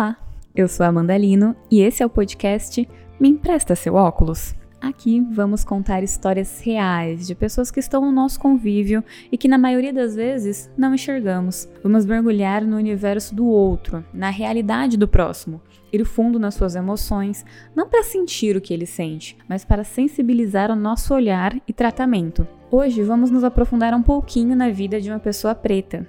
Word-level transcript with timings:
Olá, 0.00 0.16
eu 0.56 0.66
sou 0.66 0.86
a 0.86 0.88
Amanda 0.88 1.14
Lino 1.14 1.54
e 1.70 1.82
esse 1.82 2.02
é 2.02 2.06
o 2.06 2.08
podcast 2.08 2.88
Me 3.20 3.28
Empresta 3.28 3.76
Seu 3.76 3.96
Óculos? 3.96 4.54
Aqui 4.80 5.20
vamos 5.20 5.62
contar 5.62 6.02
histórias 6.02 6.58
reais 6.62 7.26
de 7.26 7.34
pessoas 7.34 7.70
que 7.70 7.80
estão 7.80 8.00
no 8.00 8.10
nosso 8.10 8.40
convívio 8.40 9.04
e 9.30 9.36
que, 9.36 9.46
na 9.46 9.58
maioria 9.58 9.92
das 9.92 10.16
vezes, 10.16 10.70
não 10.74 10.94
enxergamos. 10.94 11.68
Vamos 11.82 12.06
mergulhar 12.06 12.64
no 12.64 12.78
universo 12.78 13.34
do 13.34 13.44
outro, 13.44 14.02
na 14.10 14.30
realidade 14.30 14.96
do 14.96 15.06
próximo, 15.06 15.60
ir 15.92 16.02
fundo 16.06 16.38
nas 16.38 16.54
suas 16.54 16.74
emoções, 16.74 17.44
não 17.76 17.86
para 17.86 18.02
sentir 18.02 18.56
o 18.56 18.60
que 18.60 18.72
ele 18.72 18.86
sente, 18.86 19.36
mas 19.46 19.66
para 19.66 19.84
sensibilizar 19.84 20.70
o 20.70 20.76
nosso 20.76 21.12
olhar 21.12 21.54
e 21.68 21.74
tratamento. 21.74 22.48
Hoje 22.70 23.02
vamos 23.02 23.30
nos 23.30 23.44
aprofundar 23.44 23.92
um 23.92 24.02
pouquinho 24.02 24.56
na 24.56 24.70
vida 24.70 24.98
de 24.98 25.10
uma 25.10 25.18
pessoa 25.18 25.54
preta. 25.54 26.08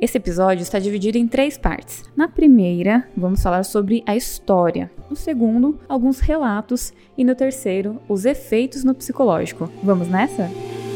Esse 0.00 0.18
episódio 0.18 0.62
está 0.62 0.78
dividido 0.78 1.18
em 1.18 1.26
três 1.26 1.56
partes. 1.56 2.02
Na 2.16 2.28
primeira, 2.28 3.08
vamos 3.16 3.42
falar 3.42 3.64
sobre 3.64 4.02
a 4.06 4.16
história. 4.16 4.90
No 5.08 5.16
segundo, 5.16 5.78
alguns 5.88 6.20
relatos. 6.20 6.92
E 7.16 7.24
no 7.24 7.34
terceiro, 7.34 8.00
os 8.08 8.24
efeitos 8.24 8.84
no 8.84 8.94
psicológico. 8.94 9.70
Vamos 9.82 10.08
nessa? 10.08 10.48
o 10.48 10.91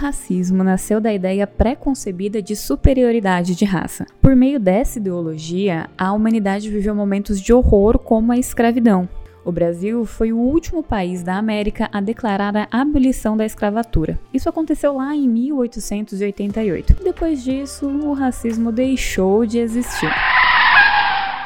racismo 0.00 0.64
nasceu 0.64 1.00
da 1.00 1.12
ideia 1.12 1.46
pré-concebida 1.46 2.40
de 2.40 2.56
superioridade 2.56 3.54
de 3.54 3.64
raça. 3.66 4.06
Por 4.20 4.34
meio 4.34 4.58
dessa 4.58 4.98
ideologia, 4.98 5.88
a 5.96 6.12
humanidade 6.12 6.70
viveu 6.70 6.94
momentos 6.94 7.40
de 7.40 7.52
horror 7.52 7.98
como 7.98 8.32
a 8.32 8.38
escravidão. 8.38 9.08
O 9.44 9.52
Brasil 9.52 10.04
foi 10.04 10.32
o 10.32 10.38
último 10.38 10.82
país 10.82 11.22
da 11.22 11.36
América 11.36 11.88
a 11.92 12.00
declarar 12.00 12.56
a 12.56 12.68
abolição 12.70 13.36
da 13.36 13.44
escravatura. 13.44 14.18
Isso 14.32 14.48
aconteceu 14.48 14.96
lá 14.96 15.14
em 15.14 15.28
1888. 15.28 16.96
Depois 17.02 17.42
disso, 17.42 17.86
o 17.86 18.12
racismo 18.12 18.72
deixou 18.72 19.46
de 19.46 19.58
existir. 19.58 20.10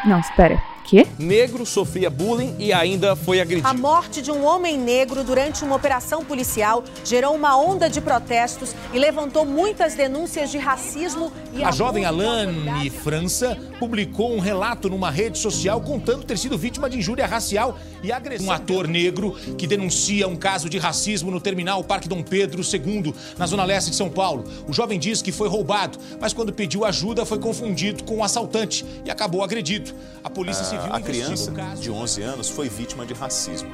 Não, 0.06 0.20
espera. 0.20 0.73
Quê? 0.84 1.06
Negro 1.18 1.64
sofria 1.64 2.10
bullying 2.10 2.54
e 2.58 2.72
ainda 2.72 3.16
foi 3.16 3.40
agredido. 3.40 3.66
A 3.66 3.72
morte 3.72 4.20
de 4.20 4.30
um 4.30 4.44
homem 4.44 4.77
negro 4.78 5.24
durante 5.24 5.64
uma 5.64 5.74
operação 5.74 6.22
policial 6.24 6.84
gerou 7.02 7.34
uma 7.34 7.56
onda 7.56 7.88
de 7.88 8.02
protestos 8.02 8.74
e 8.92 8.98
levantou 8.98 9.46
muitas 9.46 9.94
denúncias 9.94 10.50
de 10.50 10.58
racismo 10.58 11.32
e 11.55 11.64
A 11.64 11.70
jovem 11.70 12.05
Alane 12.05 12.90
França 12.90 13.56
publicou 13.78 14.34
um 14.34 14.40
relato 14.40 14.90
numa 14.90 15.10
rede 15.10 15.38
social 15.38 15.80
contando 15.80 16.24
ter 16.24 16.36
sido 16.36 16.58
vítima 16.58 16.90
de 16.90 16.98
injúria 16.98 17.27
racial 17.27 17.78
e 18.02 18.12
agressão. 18.12 18.48
Um 18.48 18.52
ator 18.52 18.86
negro 18.86 19.32
que 19.56 19.66
denuncia 19.66 20.28
um 20.28 20.36
caso 20.36 20.68
de 20.68 20.78
racismo 20.78 21.30
no 21.30 21.40
terminal 21.40 21.82
Parque 21.82 22.08
Dom 22.08 22.22
Pedro 22.22 22.62
II, 22.62 23.14
na 23.38 23.46
zona 23.46 23.64
leste 23.64 23.90
de 23.90 23.96
São 23.96 24.10
Paulo. 24.10 24.44
O 24.68 24.72
jovem 24.72 24.98
diz 24.98 25.22
que 25.22 25.32
foi 25.32 25.48
roubado, 25.48 25.98
mas 26.20 26.32
quando 26.34 26.52
pediu 26.52 26.84
ajuda 26.84 27.24
foi 27.24 27.38
confundido 27.38 28.05
com 28.05 28.16
um 28.16 28.24
assaltante 28.24 28.84
e 29.05 29.10
acabou 29.10 29.42
agredido. 29.42 29.92
A 30.22 30.28
polícia 30.28 30.62
Ah, 30.62 30.64
civil 30.64 30.73
a 30.78 31.00
criança 31.00 31.53
de 31.80 31.91
11 31.91 32.22
anos 32.22 32.48
foi 32.48 32.69
vítima 32.69 33.05
de 33.06 33.14
racismo. 33.14 33.69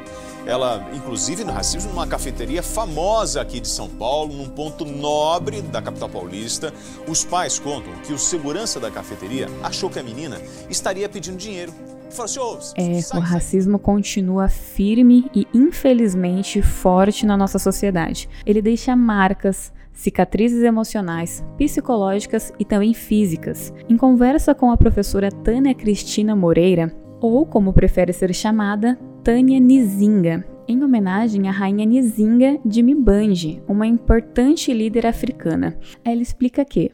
Ela, 0.46 0.88
inclusive, 0.94 1.44
no 1.44 1.52
racismo 1.52 1.90
numa 1.90 2.06
cafeteria 2.06 2.62
famosa 2.62 3.40
aqui 3.42 3.60
de 3.60 3.68
São 3.68 3.88
Paulo, 3.88 4.32
num 4.34 4.48
ponto 4.48 4.84
nobre 4.86 5.60
da 5.60 5.82
capital 5.82 6.08
paulista. 6.08 6.72
Os 7.06 7.24
pais 7.24 7.58
contam 7.58 7.92
que 8.04 8.12
o 8.12 8.18
segurança 8.18 8.80
da 8.80 8.90
cafeteria 8.90 9.48
achou 9.62 9.90
que 9.90 9.98
a 9.98 10.02
menina 10.02 10.40
estaria 10.70 11.08
pedindo 11.08 11.36
dinheiro. 11.36 11.72
Assim, 12.18 12.40
"Ô, 12.40 12.58
É, 12.74 12.98
o 12.98 13.02
sai." 13.02 13.20
racismo 13.20 13.78
continua 13.78 14.48
firme 14.48 15.30
e 15.34 15.46
infelizmente 15.54 16.60
forte 16.62 17.24
na 17.26 17.36
nossa 17.36 17.58
sociedade. 17.58 18.28
Ele 18.44 18.60
deixa 18.60 18.96
marcas, 18.96 19.72
cicatrizes 20.00 20.62
emocionais, 20.62 21.44
psicológicas 21.58 22.54
e 22.58 22.64
também 22.64 22.94
físicas. 22.94 23.70
Em 23.86 23.98
conversa 23.98 24.54
com 24.54 24.70
a 24.70 24.76
professora 24.76 25.30
Tânia 25.30 25.74
Cristina 25.74 26.34
Moreira, 26.34 26.90
ou 27.20 27.44
como 27.44 27.70
prefere 27.70 28.10
ser 28.10 28.34
chamada, 28.34 28.98
Tânia 29.22 29.60
Nizinga, 29.60 30.42
em 30.66 30.82
homenagem 30.82 31.48
à 31.48 31.52
rainha 31.52 31.84
Nizinga 31.84 32.58
de 32.64 32.82
Mibande, 32.82 33.62
uma 33.68 33.86
importante 33.86 34.72
líder 34.72 35.06
africana. 35.06 35.78
Ela 36.02 36.22
explica 36.22 36.64
que 36.64 36.90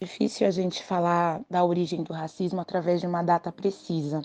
difícil 0.00 0.46
a 0.46 0.50
gente 0.50 0.82
falar 0.82 1.42
da 1.50 1.62
origem 1.62 2.02
do 2.02 2.14
racismo 2.14 2.62
através 2.62 3.02
de 3.02 3.06
uma 3.06 3.22
data 3.22 3.52
precisa, 3.52 4.22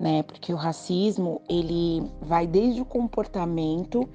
né? 0.00 0.24
Porque 0.24 0.52
o 0.52 0.56
racismo, 0.56 1.40
ele 1.48 2.02
vai 2.20 2.48
desde 2.48 2.80
o 2.80 2.84
comportamento 2.84 4.08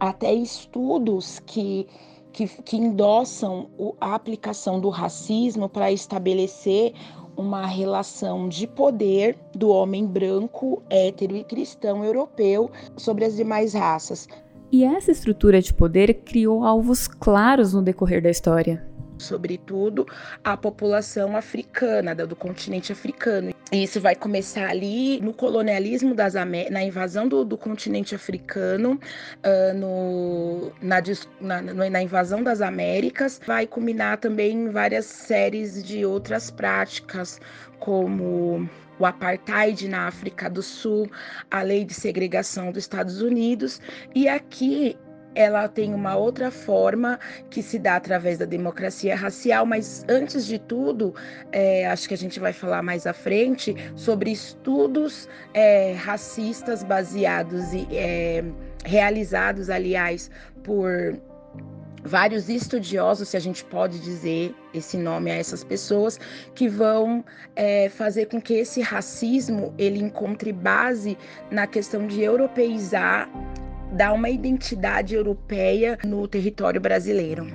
até 0.00 0.32
estudos 0.32 1.38
que 1.40 1.86
que, 2.32 2.46
que 2.46 2.76
endossam 2.76 3.68
a 4.00 4.14
aplicação 4.14 4.80
do 4.80 4.88
racismo 4.88 5.68
para 5.68 5.90
estabelecer 5.90 6.94
uma 7.36 7.66
relação 7.66 8.48
de 8.48 8.66
poder 8.66 9.36
do 9.54 9.70
homem 9.70 10.06
branco, 10.06 10.82
hétero 10.90 11.36
e 11.36 11.44
cristão 11.44 12.04
europeu 12.04 12.70
sobre 12.96 13.24
as 13.24 13.36
demais 13.36 13.74
raças. 13.74 14.28
E 14.70 14.84
essa 14.84 15.10
estrutura 15.10 15.60
de 15.60 15.72
poder 15.72 16.14
criou 16.22 16.64
alvos 16.64 17.08
claros 17.08 17.72
no 17.72 17.82
decorrer 17.82 18.22
da 18.22 18.30
história. 18.30 18.89
Sobretudo 19.20 20.06
a 20.42 20.56
população 20.56 21.36
africana, 21.36 22.14
do 22.14 22.34
continente 22.34 22.92
africano. 22.92 23.54
E 23.72 23.84
isso 23.84 24.00
vai 24.00 24.16
começar 24.16 24.68
ali 24.68 25.20
no 25.20 25.32
colonialismo 25.32 26.14
das 26.14 26.34
na 26.34 26.82
invasão 26.82 27.28
do, 27.28 27.44
do 27.44 27.56
continente 27.56 28.14
africano, 28.14 28.98
ah, 29.42 29.72
no, 29.74 30.72
na, 30.82 31.00
na- 31.40 31.90
na 31.90 32.02
invasão 32.02 32.42
das 32.42 32.60
Américas, 32.60 33.40
vai 33.46 33.66
culminar 33.66 34.18
também 34.18 34.68
várias 34.70 35.04
séries 35.04 35.84
de 35.84 36.04
outras 36.04 36.50
práticas, 36.50 37.40
como 37.78 38.68
o 38.98 39.06
apartheid 39.06 39.88
na 39.88 40.06
África 40.08 40.50
do 40.50 40.62
Sul, 40.62 41.10
a 41.50 41.62
lei 41.62 41.84
de 41.84 41.94
segregação 41.94 42.70
dos 42.72 42.82
Estados 42.84 43.22
Unidos, 43.22 43.80
e 44.14 44.28
aqui 44.28 44.96
ela 45.34 45.68
tem 45.68 45.94
uma 45.94 46.16
outra 46.16 46.50
forma 46.50 47.18
que 47.48 47.62
se 47.62 47.78
dá 47.78 47.96
através 47.96 48.38
da 48.38 48.44
democracia 48.44 49.14
racial, 49.14 49.64
mas 49.64 50.04
antes 50.08 50.46
de 50.46 50.58
tudo, 50.58 51.14
é, 51.52 51.86
acho 51.86 52.08
que 52.08 52.14
a 52.14 52.18
gente 52.18 52.40
vai 52.40 52.52
falar 52.52 52.82
mais 52.82 53.06
à 53.06 53.12
frente 53.12 53.74
sobre 53.94 54.30
estudos 54.30 55.28
é, 55.54 55.92
racistas 55.92 56.82
baseados 56.82 57.72
e 57.72 57.86
é, 57.92 58.44
realizados, 58.84 59.70
aliás, 59.70 60.30
por 60.62 61.20
vários 62.02 62.48
estudiosos, 62.48 63.28
se 63.28 63.36
a 63.36 63.40
gente 63.40 63.64
pode 63.64 63.98
dizer 64.00 64.54
esse 64.72 64.96
nome 64.96 65.30
a 65.30 65.34
essas 65.34 65.62
pessoas, 65.62 66.18
que 66.54 66.68
vão 66.68 67.24
é, 67.54 67.88
fazer 67.88 68.26
com 68.26 68.40
que 68.40 68.54
esse 68.54 68.80
racismo 68.80 69.74
ele 69.78 70.00
encontre 70.00 70.52
base 70.52 71.16
na 71.50 71.66
questão 71.66 72.06
de 72.06 72.22
europeizar 72.22 73.28
dar 73.92 74.12
uma 74.12 74.30
identidade 74.30 75.14
europeia 75.14 75.98
no 76.04 76.26
território 76.26 76.80
brasileiro. 76.80 77.46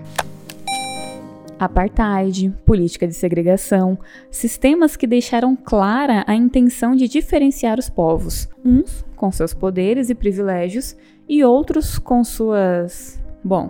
Apartheid, 1.58 2.54
política 2.66 3.08
de 3.08 3.14
segregação, 3.14 3.98
sistemas 4.30 4.98
que 4.98 5.08
deixaram 5.08 5.56
clara 5.56 6.24
a 6.28 6.36
intenção 6.36 6.96
de 6.96 7.08
diferenciar 7.08 7.80
os 7.80 7.90
povos, 7.90 8.50
uns 8.64 9.06
com 9.16 9.32
seus 9.32 9.54
poderes 9.54 10.10
e 10.10 10.16
privilégios 10.16 10.98
e 11.30 11.44
outros 11.44 11.98
com 11.98 12.24
suas. 12.24 13.22
bom, 13.44 13.70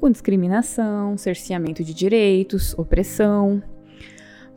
com 0.00 0.10
discriminação, 0.10 1.16
cerceamento 1.16 1.84
de 1.84 1.94
direitos, 1.94 2.76
opressão. 2.78 3.62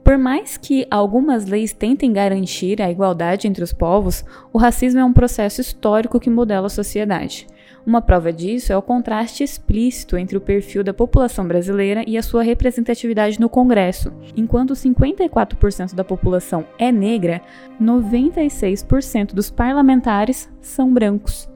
Por 0.10 0.18
mais 0.18 0.58
que 0.58 0.88
algumas 0.90 1.46
leis 1.46 1.72
tentem 1.72 2.12
garantir 2.12 2.82
a 2.82 2.90
igualdade 2.90 3.48
entre 3.48 3.64
os 3.64 3.72
povos, 3.72 4.26
o 4.52 4.58
racismo 4.58 5.00
é 5.00 5.06
um 5.06 5.14
processo 5.14 5.62
histórico 5.62 6.20
que 6.20 6.32
modela 6.32 6.66
a 6.66 6.70
sociedade. 6.72 7.46
Uma 7.86 8.02
prova 8.02 8.34
disso 8.34 8.74
é 8.74 8.76
o 8.78 8.82
contraste 8.82 9.44
explícito 9.44 10.18
entre 10.18 10.36
o 10.36 10.42
perfil 10.42 10.84
da 10.84 10.96
população 10.96 11.48
brasileira 11.48 12.04
e 12.08 12.18
a 12.18 12.24
sua 12.24 12.42
representatividade 12.42 13.40
no 13.40 13.50
Congresso. 13.50 14.12
Enquanto 14.36 14.74
54% 14.74 15.94
da 15.94 16.04
população 16.04 16.66
é 16.80 16.92
negra, 16.92 17.40
96% 17.80 19.36
dos 19.36 19.52
parlamentares 19.52 20.50
são 20.60 20.92
brancos. 20.92 21.49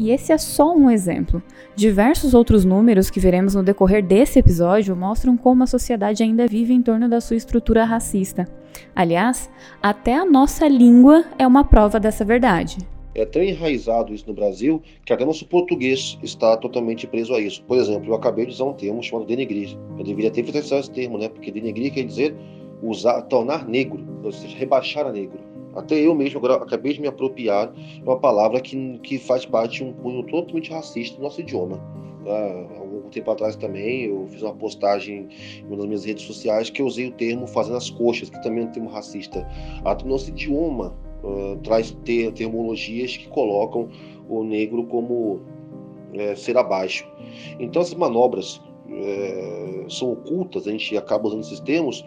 E 0.00 0.10
esse 0.10 0.32
é 0.32 0.38
só 0.38 0.74
um 0.74 0.90
exemplo. 0.90 1.42
Diversos 1.76 2.32
outros 2.32 2.64
números 2.64 3.10
que 3.10 3.20
veremos 3.20 3.54
no 3.54 3.62
decorrer 3.62 4.02
desse 4.02 4.38
episódio 4.38 4.96
mostram 4.96 5.36
como 5.36 5.62
a 5.62 5.66
sociedade 5.66 6.22
ainda 6.22 6.46
vive 6.46 6.72
em 6.72 6.80
torno 6.80 7.06
da 7.06 7.20
sua 7.20 7.36
estrutura 7.36 7.84
racista. 7.84 8.48
Aliás, 8.96 9.50
até 9.82 10.16
a 10.16 10.24
nossa 10.24 10.66
língua 10.66 11.26
é 11.38 11.46
uma 11.46 11.64
prova 11.64 12.00
dessa 12.00 12.24
verdade. 12.24 12.78
É 13.14 13.26
tão 13.26 13.42
enraizado 13.42 14.14
isso 14.14 14.24
no 14.26 14.32
Brasil 14.32 14.80
que 15.04 15.12
até 15.12 15.22
nosso 15.22 15.46
português 15.46 16.18
está 16.22 16.56
totalmente 16.56 17.06
preso 17.06 17.34
a 17.34 17.40
isso. 17.40 17.62
Por 17.64 17.76
exemplo, 17.76 18.10
eu 18.10 18.14
acabei 18.14 18.46
de 18.46 18.52
usar 18.52 18.64
um 18.64 18.72
termo 18.72 19.02
chamado 19.02 19.26
denegrir. 19.26 19.76
Eu 19.98 20.02
deveria 20.02 20.30
ter 20.30 20.40
utilizado 20.40 20.80
esse 20.80 20.90
termo, 20.90 21.18
né? 21.18 21.28
Porque 21.28 21.52
denegrir 21.52 21.92
quer 21.92 22.04
dizer 22.04 22.34
usar, 22.82 23.22
tornar 23.22 23.66
negro, 23.68 24.04
ou 24.22 24.32
seja, 24.32 24.56
rebaixar 24.56 25.06
a 25.06 25.12
negro. 25.12 25.38
Até 25.74 25.94
eu 25.94 26.14
mesmo 26.14 26.38
agora 26.38 26.56
acabei 26.56 26.92
de 26.92 27.00
me 27.00 27.06
apropriar 27.06 27.72
de 27.72 28.02
uma 28.02 28.18
palavra 28.18 28.60
que, 28.60 28.98
que 28.98 29.18
faz 29.18 29.46
parte 29.46 29.76
de 29.76 29.84
um 29.84 29.92
cunho 29.92 30.22
totalmente 30.24 30.70
racista 30.70 31.16
do 31.16 31.22
nosso 31.22 31.40
idioma. 31.40 31.80
Algum 32.76 33.08
tempo 33.08 33.30
atrás 33.30 33.56
também 33.56 34.04
eu 34.04 34.26
fiz 34.28 34.42
uma 34.42 34.54
postagem 34.54 35.28
em 35.58 35.66
uma 35.66 35.76
das 35.76 35.86
minhas 35.86 36.04
redes 36.04 36.24
sociais 36.24 36.68
que 36.68 36.82
eu 36.82 36.86
usei 36.86 37.06
o 37.08 37.12
termo 37.12 37.46
fazendo 37.46 37.76
as 37.76 37.88
coxas, 37.88 38.28
que 38.28 38.42
também 38.42 38.64
é 38.64 38.66
um 38.66 38.70
termo 38.70 38.90
racista. 38.90 39.46
Até 39.84 40.04
o 40.04 40.08
nosso 40.08 40.28
idioma 40.28 40.94
uh, 41.22 41.56
traz 41.62 41.92
ter, 42.04 42.32
termologias 42.32 43.16
que 43.16 43.28
colocam 43.28 43.88
o 44.28 44.44
negro 44.44 44.84
como 44.84 45.40
é, 46.12 46.34
ser 46.34 46.56
abaixo. 46.58 47.06
Então 47.58 47.80
essas 47.80 47.94
manobras 47.94 48.60
é, 48.90 49.84
são 49.88 50.12
ocultas, 50.12 50.66
a 50.66 50.70
gente 50.72 50.96
acaba 50.96 51.28
usando 51.28 51.42
esses 51.42 51.60
termos 51.60 52.04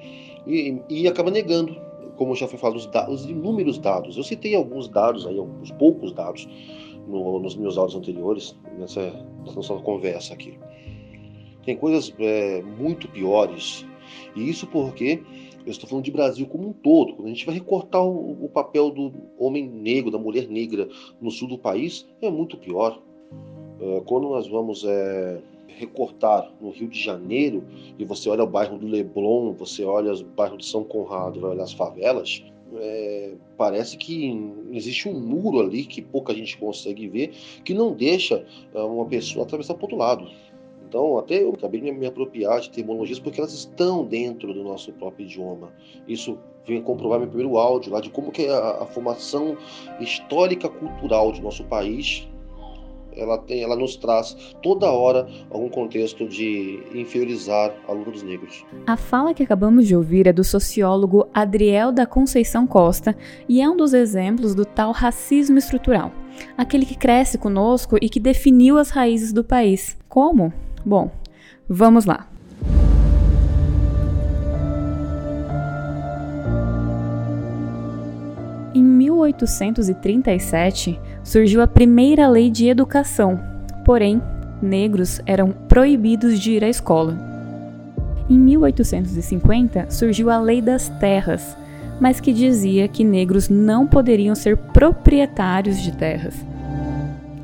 e, 0.47 0.81
e 0.89 1.07
acaba 1.07 1.31
negando 1.31 1.75
como 2.15 2.35
já 2.35 2.47
foi 2.47 2.59
falado, 2.59 2.77
os, 2.77 2.89
os, 3.09 3.25
inúmeros 3.29 3.77
dados. 3.77 4.17
Eu 4.17 4.23
citei 4.23 4.55
alguns 4.55 4.87
dados 4.87 5.25
aí, 5.25 5.37
alguns 5.37 5.71
poucos 5.71 6.11
dados 6.11 6.47
no, 7.07 7.39
nos 7.39 7.55
meus 7.55 7.77
áudios 7.77 7.97
anteriores, 7.97 8.55
nessa 8.77 9.11
nossa 9.55 9.75
conversa 9.75 10.33
aqui. 10.33 10.57
Tem 11.65 11.75
coisas 11.75 12.13
é, 12.19 12.61
muito 12.61 13.07
piores, 13.07 13.85
e 14.35 14.49
isso 14.49 14.67
porque 14.67 15.23
eu 15.65 15.71
estou 15.71 15.89
falando 15.89 16.05
de 16.05 16.11
Brasil 16.11 16.45
como 16.45 16.69
um 16.69 16.73
todo. 16.73 17.13
Quando 17.13 17.27
a 17.27 17.29
gente 17.29 17.45
vai 17.45 17.55
recortar 17.55 18.03
o, 18.03 18.45
o 18.45 18.49
papel 18.49 18.91
do 18.91 19.13
homem 19.37 19.67
negro, 19.67 20.11
da 20.11 20.17
mulher 20.17 20.47
negra 20.47 20.89
no 21.21 21.31
sul 21.31 21.47
do 21.47 21.57
país, 21.57 22.07
é 22.21 22.29
muito 22.29 22.57
pior. 22.57 23.01
É, 23.79 24.01
quando 24.05 24.29
nós 24.29 24.47
vamos 24.47 24.83
é, 24.85 25.41
recortar 25.77 26.51
no 26.61 26.69
Rio 26.69 26.87
de 26.87 27.01
Janeiro 27.01 27.63
e 27.97 28.05
você 28.05 28.29
olha 28.29 28.43
o 28.43 28.47
bairro 28.47 28.77
do 28.77 28.87
Leblon, 28.87 29.53
você 29.53 29.83
olha 29.83 30.13
o 30.13 30.23
bairro 30.23 30.57
de 30.57 30.65
São 30.65 30.83
Conrado, 30.83 31.39
vai 31.39 31.51
olhar 31.51 31.63
as 31.63 31.73
favelas, 31.73 32.43
é, 32.75 33.33
parece 33.57 33.97
que 33.97 34.51
existe 34.71 35.07
um 35.07 35.19
muro 35.19 35.59
ali 35.59 35.85
que 35.85 36.01
pouca 36.01 36.33
gente 36.33 36.57
consegue 36.57 37.07
ver 37.07 37.31
que 37.63 37.73
não 37.73 37.93
deixa 37.93 38.45
é, 38.73 38.79
uma 38.81 39.05
pessoa 39.05 39.45
atravessar 39.45 39.75
para 39.75 39.81
o 39.81 39.85
outro 39.85 39.97
lado. 39.97 40.27
Então, 40.87 41.17
até 41.17 41.41
eu 41.41 41.51
acabei 41.51 41.81
de 41.81 41.91
me 41.91 42.05
apropriar 42.05 42.59
de 42.59 42.69
terminologias 42.69 43.19
porque 43.19 43.39
elas 43.39 43.53
estão 43.53 44.05
dentro 44.05 44.53
do 44.53 44.63
nosso 44.63 44.91
próprio 44.93 45.25
idioma. 45.25 45.73
Isso 46.07 46.37
vem 46.67 46.81
comprovar 46.81 47.19
meu 47.19 47.27
primeiro 47.27 47.57
áudio 47.57 47.91
lá 47.91 47.99
de 47.99 48.09
como 48.09 48.31
que 48.31 48.43
é 48.43 48.51
a, 48.51 48.83
a 48.83 48.85
formação 48.85 49.57
histórica 49.99 50.69
cultural 50.69 51.31
do 51.31 51.41
nosso 51.41 51.63
país 51.63 52.27
ela, 53.17 53.37
tem, 53.37 53.61
ela 53.61 53.75
nos 53.75 53.95
traz 53.95 54.35
toda 54.61 54.91
hora 54.91 55.27
algum 55.49 55.69
contexto 55.69 56.27
de 56.27 56.79
inferiorizar 56.93 57.73
a 57.87 57.91
luta 57.91 58.11
dos 58.11 58.23
negros. 58.23 58.65
A 58.85 58.97
fala 58.97 59.33
que 59.33 59.43
acabamos 59.43 59.87
de 59.87 59.95
ouvir 59.95 60.27
é 60.27 60.33
do 60.33 60.43
sociólogo 60.43 61.27
Adriel 61.33 61.91
da 61.91 62.05
Conceição 62.05 62.65
Costa 62.67 63.15
e 63.47 63.61
é 63.61 63.69
um 63.69 63.77
dos 63.77 63.93
exemplos 63.93 64.55
do 64.55 64.65
tal 64.65 64.91
racismo 64.91 65.57
estrutural, 65.57 66.11
aquele 66.57 66.85
que 66.85 66.97
cresce 66.97 67.37
conosco 67.37 67.97
e 68.01 68.09
que 68.09 68.19
definiu 68.19 68.77
as 68.77 68.89
raízes 68.89 69.31
do 69.31 69.43
país. 69.43 69.97
Como? 70.09 70.53
Bom, 70.85 71.11
vamos 71.67 72.05
lá. 72.05 72.32
1837, 79.23 80.99
surgiu 81.23 81.61
a 81.61 81.67
primeira 81.67 82.27
lei 82.27 82.49
de 82.49 82.67
educação, 82.67 83.39
porém, 83.85 84.21
negros 84.61 85.21
eram 85.25 85.51
proibidos 85.51 86.39
de 86.39 86.51
ir 86.51 86.63
à 86.63 86.69
escola. 86.69 87.17
Em 88.29 88.37
1850, 88.37 89.89
surgiu 89.89 90.29
a 90.29 90.39
Lei 90.39 90.61
das 90.61 90.89
Terras, 90.99 91.57
mas 91.99 92.19
que 92.19 92.33
dizia 92.33 92.87
que 92.87 93.03
negros 93.03 93.49
não 93.49 93.85
poderiam 93.85 94.33
ser 94.33 94.57
proprietários 94.57 95.81
de 95.81 95.91
terras. 95.95 96.33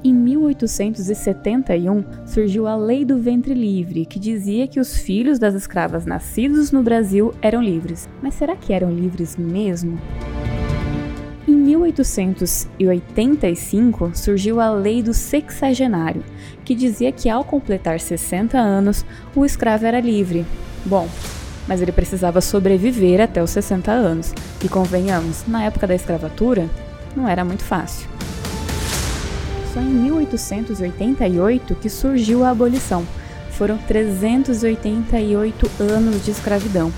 Em 0.01 0.13
1871, 0.13 2.03
surgiu 2.25 2.65
a 2.65 2.75
Lei 2.75 3.03
do 3.03 3.19
Ventre 3.19 3.53
Livre, 3.53 4.05
que 4.05 4.17
dizia 4.17 4.65
que 4.65 4.79
os 4.79 4.95
filhos 4.95 5.37
das 5.37 5.53
escravas 5.53 6.05
nascidos 6.05 6.71
no 6.71 6.81
Brasil 6.81 7.33
eram 7.41 7.61
livres. 7.61 8.07
Mas 8.21 8.35
será 8.35 8.55
que 8.55 8.71
eram 8.71 8.89
livres 8.89 9.35
mesmo? 9.35 9.99
Em 11.47 11.53
1885 11.53 14.11
surgiu 14.13 14.59
a 14.59 14.69
Lei 14.69 15.01
do 15.01 15.13
Sexagenário, 15.13 16.21
que 16.63 16.75
dizia 16.75 17.11
que 17.11 17.27
ao 17.29 17.43
completar 17.43 17.99
60 17.99 18.55
anos 18.57 19.03
o 19.35 19.43
escravo 19.45 19.85
era 19.85 19.99
livre. 19.99 20.45
Bom, 20.85 21.09
mas 21.67 21.81
ele 21.81 21.91
precisava 21.91 22.39
sobreviver 22.41 23.19
até 23.21 23.43
os 23.43 23.49
60 23.51 23.91
anos, 23.91 24.33
e 24.63 24.69
convenhamos, 24.69 25.45
na 25.47 25.63
época 25.63 25.87
da 25.87 25.95
escravatura, 25.95 26.69
não 27.15 27.27
era 27.27 27.45
muito 27.45 27.63
fácil. 27.63 28.07
Só 29.73 29.79
em 29.79 29.85
1888 29.85 31.75
que 31.75 31.89
surgiu 31.89 32.43
a 32.43 32.49
abolição. 32.49 33.05
Foram 33.51 33.77
388 33.77 35.71
anos 35.79 36.25
de 36.25 36.31
escravidão. 36.31 36.91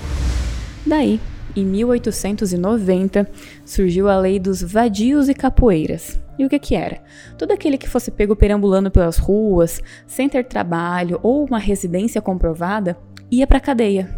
Daí, 0.86 1.20
em 1.54 1.64
1890, 1.64 3.28
surgiu 3.64 4.08
a 4.08 4.18
lei 4.18 4.38
dos 4.38 4.62
vadios 4.62 5.28
e 5.28 5.34
capoeiras. 5.34 6.20
E 6.38 6.44
o 6.44 6.48
que 6.48 6.58
que 6.58 6.74
era? 6.74 7.02
Todo 7.36 7.52
aquele 7.52 7.76
que 7.76 7.88
fosse 7.88 8.10
pego 8.10 8.34
perambulando 8.34 8.90
pelas 8.90 9.18
ruas, 9.18 9.82
sem 10.06 10.28
ter 10.28 10.44
trabalho 10.44 11.20
ou 11.22 11.44
uma 11.44 11.58
residência 11.58 12.20
comprovada, 12.20 12.96
ia 13.30 13.46
para 13.46 13.60
cadeia. 13.60 14.08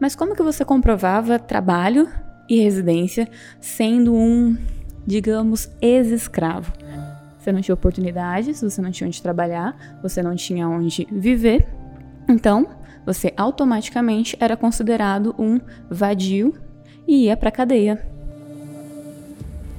Mas 0.00 0.16
como 0.16 0.34
que 0.34 0.42
você 0.42 0.64
comprovava 0.64 1.38
trabalho 1.38 2.08
e 2.48 2.60
residência 2.60 3.28
sendo 3.60 4.14
um, 4.14 4.56
digamos, 5.06 5.70
ex-escravo? 5.80 6.72
Você 7.38 7.52
não 7.52 7.60
tinha 7.60 7.74
oportunidades, 7.74 8.60
você 8.60 8.82
não 8.82 8.90
tinha 8.90 9.06
onde 9.06 9.22
trabalhar, 9.22 9.98
você 10.02 10.22
não 10.22 10.34
tinha 10.36 10.68
onde 10.68 11.06
viver. 11.10 11.66
Então, 12.28 12.66
você 13.04 13.32
automaticamente 13.36 14.36
era 14.40 14.56
considerado 14.56 15.34
um 15.38 15.60
vadio 15.90 16.54
e 17.10 17.24
ia 17.24 17.36
para 17.36 17.50
cadeia. 17.50 18.00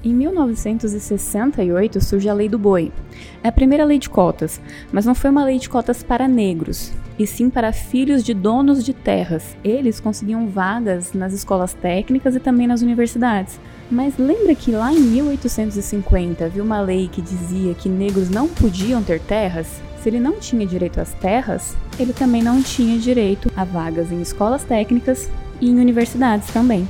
Em 0.04 0.14
1968 0.14 2.02
surge 2.02 2.28
a 2.28 2.34
Lei 2.34 2.50
do 2.50 2.60
Boi. 2.60 2.92
É 3.42 3.48
a 3.48 3.52
primeira 3.54 3.86
lei 3.86 3.98
de 3.98 4.10
cotas, 4.10 4.60
mas 4.92 5.06
não 5.06 5.16
foi 5.16 5.30
uma 5.30 5.46
lei 5.46 5.58
de 5.58 5.70
cotas 5.70 6.04
para 6.04 6.28
negros, 6.28 6.92
e 7.18 7.26
sim 7.26 7.50
para 7.50 7.72
filhos 7.72 8.22
de 8.22 8.34
donos 8.34 8.84
de 8.84 8.94
terras. 8.94 9.56
Eles 9.64 9.98
conseguiam 9.98 10.50
vagas 10.50 11.14
nas 11.14 11.32
escolas 11.32 11.72
técnicas 11.74 12.36
e 12.36 12.40
também 12.42 12.68
nas 12.68 12.82
universidades. 12.82 13.58
Mas 13.90 14.18
lembra 14.18 14.54
que 14.54 14.72
lá 14.72 14.92
em 14.92 15.00
1850 15.00 16.44
havia 16.44 16.64
uma 16.64 16.82
lei 16.82 17.08
que 17.08 17.22
dizia 17.22 17.74
que 17.76 17.88
negros 17.88 18.30
não 18.30 18.50
podiam 18.50 19.02
ter 19.02 19.22
terras? 19.22 19.82
Se 20.04 20.10
ele 20.10 20.20
não 20.20 20.38
tinha 20.38 20.68
direito 20.68 21.00
às 21.00 21.14
terras, 21.14 21.78
ele 21.98 22.12
também 22.12 22.44
não 22.44 22.62
tinha 22.62 22.98
direito 22.98 23.50
a 23.56 23.64
vagas 23.64 24.12
em 24.12 24.22
escolas 24.22 24.66
técnicas 24.66 25.30
e 25.62 25.70
em 25.70 25.80
universidades 25.80 26.52
também 26.52 26.86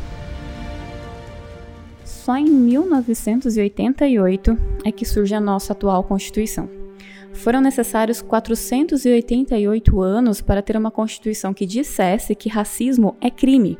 só 2.21 2.37
em 2.37 2.45
1988 2.45 4.55
é 4.85 4.91
que 4.91 5.03
surge 5.03 5.33
a 5.33 5.41
nossa 5.41 5.73
atual 5.73 6.03
Constituição. 6.03 6.69
Foram 7.33 7.61
necessários 7.61 8.21
488 8.21 9.99
anos 9.99 10.39
para 10.39 10.61
ter 10.61 10.77
uma 10.77 10.91
Constituição 10.91 11.51
que 11.51 11.65
dissesse 11.65 12.35
que 12.35 12.47
racismo 12.47 13.15
é 13.19 13.31
crime. 13.31 13.79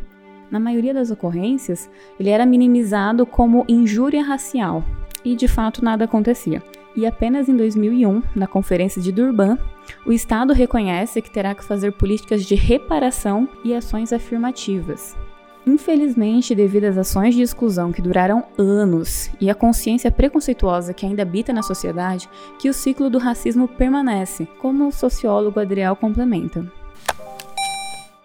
Na 0.50 0.60
maioria 0.60 0.92
das 0.92 1.12
ocorrências, 1.12 1.88
ele 2.20 2.30
era 2.30 2.44
minimizado 2.44 3.28
como 3.28 3.64
injúria 3.70 4.24
racial, 4.24 4.84
e 5.24 5.36
de 5.36 5.48
fato 5.48 5.86
nada 5.86 6.06
acontecia. 6.06 6.64
E 6.96 7.06
apenas 7.06 7.48
em 7.48 7.56
2001, 7.56 8.24
na 8.36 8.48
Conferência 8.48 9.00
de 9.00 9.12
Durban, 9.12 9.56
o 10.04 10.12
Estado 10.12 10.52
reconhece 10.52 11.22
que 11.22 11.30
terá 11.30 11.54
que 11.54 11.64
fazer 11.64 11.92
políticas 11.92 12.44
de 12.44 12.56
reparação 12.56 13.48
e 13.64 13.76
ações 13.76 14.12
afirmativas, 14.12 15.16
Infelizmente, 15.66 16.56
devido 16.56 16.86
às 16.86 16.98
ações 16.98 17.36
de 17.36 17.42
exclusão 17.42 17.92
que 17.92 18.02
duraram 18.02 18.44
anos 18.58 19.30
e 19.40 19.50
à 19.50 19.54
consciência 19.54 20.12
preconceituosa 20.12 20.94
que 20.94 21.06
ainda 21.06 21.22
habita 21.22 21.54
na 21.54 21.62
sociedade, 21.62 22.28
que 22.60 22.68
o 22.68 22.74
ciclo 22.74 23.10
do 23.12 23.20
racismo 23.20 23.68
permanece, 23.68 24.48
como 24.60 24.88
o 24.88 24.92
sociólogo 24.92 25.60
Adriel 25.60 25.96
complementa. 25.96 26.72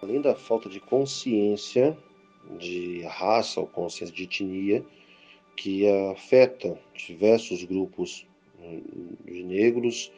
Além 0.01 0.19
da 0.19 0.33
falta 0.33 0.67
de 0.67 0.79
consciência 0.79 1.95
de 2.57 3.03
raça 3.03 3.59
ou 3.59 3.67
consciência 3.67 4.15
de 4.15 4.23
etnia, 4.23 4.83
que 5.55 5.87
afeta 6.11 6.77
diversos 6.95 7.63
grupos 7.63 8.25
de 9.25 9.43
negros, 9.43 10.11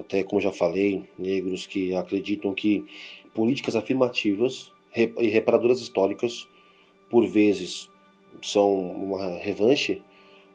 até 0.00 0.24
como 0.24 0.40
já 0.40 0.52
falei, 0.52 1.04
negros 1.16 1.66
que 1.66 1.94
acreditam 1.94 2.52
que 2.52 2.84
políticas 3.32 3.76
afirmativas 3.76 4.72
e 5.02 5.28
reparadoras 5.28 5.80
históricas 5.80 6.48
por 7.10 7.26
vezes 7.26 7.88
são 8.42 8.72
uma 8.78 9.38
revanche 9.38 10.02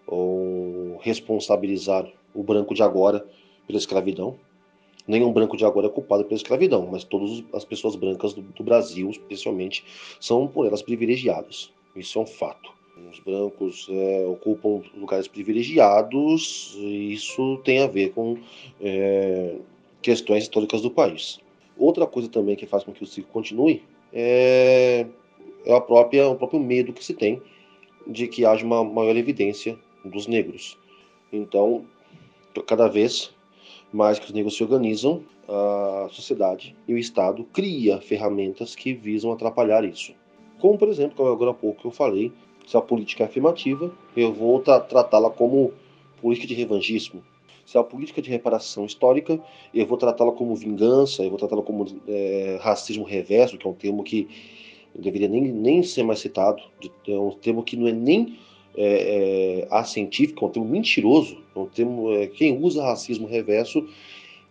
ou 0.08 0.98
responsabilizar 1.02 2.12
o 2.34 2.44
branco 2.44 2.74
de 2.74 2.84
agora 2.84 3.26
pela 3.66 3.78
escravidão. 3.78 4.38
Nenhum 5.08 5.34
branco 5.34 5.58
de 5.58 5.66
agora 5.66 5.88
é 5.88 5.90
culpado 5.90 6.24
pela 6.24 6.38
escravidão, 6.38 6.88
mas 6.90 7.04
todas 7.04 7.44
as 7.54 7.66
pessoas 7.66 7.96
brancas 7.96 8.34
do, 8.34 8.42
do 8.42 8.64
Brasil, 8.64 9.10
especialmente, 9.10 9.84
são 10.20 10.48
por 10.48 10.66
elas 10.66 10.82
privilegiadas. 10.82 11.72
Isso 11.96 12.18
é 12.18 12.22
um 12.22 12.26
fato. 12.26 12.72
Os 13.12 13.20
brancos 13.20 13.88
é, 13.90 14.26
ocupam 14.26 14.82
lugares 14.96 15.28
privilegiados, 15.28 16.74
e 16.78 17.14
isso 17.14 17.58
tem 17.66 17.80
a 17.80 17.88
ver 17.88 18.12
com 18.14 18.38
é, 18.80 19.58
questões 20.02 20.44
históricas 20.44 20.82
do 20.82 20.92
país. 20.92 21.40
Outra 21.78 22.06
coisa 22.06 22.30
também 22.30 22.56
que 22.56 22.68
faz 22.68 22.84
com 22.84 22.94
que 22.94 23.04
o 23.04 23.08
ciclo 23.08 23.32
continue 23.34 23.82
é, 24.14 25.08
é 25.66 25.76
a 25.76 25.82
própria, 25.82 26.28
o 26.30 26.36
próprio 26.36 26.60
medo 26.60 26.94
que 26.94 27.04
se 27.04 27.14
tem 27.14 27.42
de 28.06 28.28
que 28.28 28.46
haja 28.46 28.66
uma 28.66 28.84
maior 28.84 29.16
evidência 29.16 29.78
dos 30.06 30.28
negros. 30.28 30.78
Então, 31.32 31.86
cada 32.68 32.88
vez 32.88 33.34
mais 33.92 34.20
que 34.20 34.26
os 34.26 34.32
negros 34.32 34.56
se 34.56 34.64
organizam, 34.64 35.24
a 35.48 36.08
sociedade 36.12 36.76
e 36.88 36.94
o 36.94 36.98
Estado 36.98 37.44
cria 37.46 38.00
ferramentas 38.00 38.76
que 38.76 38.94
visam 38.94 39.32
atrapalhar 39.32 39.84
isso. 39.84 40.14
Como, 40.60 40.78
por 40.78 40.88
exemplo, 40.88 41.28
agora 41.28 41.52
há 41.52 41.54
pouco 41.54 41.88
eu 41.88 41.92
falei, 41.92 42.32
se 42.66 42.78
a 42.78 42.82
política 42.82 43.24
é 43.24 43.26
afirmativa, 43.26 43.92
eu 44.16 44.32
vou 44.32 44.62
tra 44.62 44.80
tratá-la 44.80 45.30
como 45.30 45.74
política 46.22 46.48
de 46.48 46.54
revanchismo. 46.54 47.22
Se 47.66 47.78
a 47.78 47.84
política 47.84 48.22
de 48.22 48.30
reparação 48.30 48.86
histórica, 48.86 49.40
eu 49.74 49.86
vou 49.86 49.98
tratá-la 49.98 50.32
como 50.34 50.56
vingança, 50.56 51.24
eu 51.24 51.30
vou 51.30 51.40
tratá-la 51.40 51.62
como 51.62 51.86
é, 52.08 52.58
racismo 52.62 53.04
reverso, 53.04 53.58
que 53.58 53.66
é 53.66 53.70
um 53.70 53.74
termo 53.74 54.04
que 54.04 54.28
deveria 54.94 55.28
nem, 55.28 55.42
nem 55.42 55.82
ser 55.82 56.04
mais 56.04 56.20
citado, 56.20 56.62
é 57.08 57.18
um 57.18 57.32
termo 57.32 57.64
que 57.64 57.76
não 57.76 57.88
é 57.88 57.92
nem 57.92 58.38
é, 58.76 59.66
é, 59.66 59.68
acientífico, 59.72 60.44
é 60.44 60.48
um 60.48 60.52
termo 60.52 60.68
mentiroso, 60.68 61.38
é 61.56 61.60
um 61.60 61.66
termo, 61.66 62.12
é, 62.14 62.28
quem 62.28 62.58
usa 62.62 62.84
racismo 62.84 63.28
reverso 63.28 63.88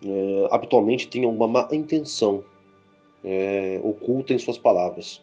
é, 0.04 0.48
habitualmente 0.50 1.06
tem 1.08 1.24
uma 1.24 1.46
má 1.46 1.68
intenção 1.72 2.42
é, 3.24 3.80
oculta 3.84 4.32
em 4.32 4.38
suas 4.38 4.58
palavras. 4.58 5.22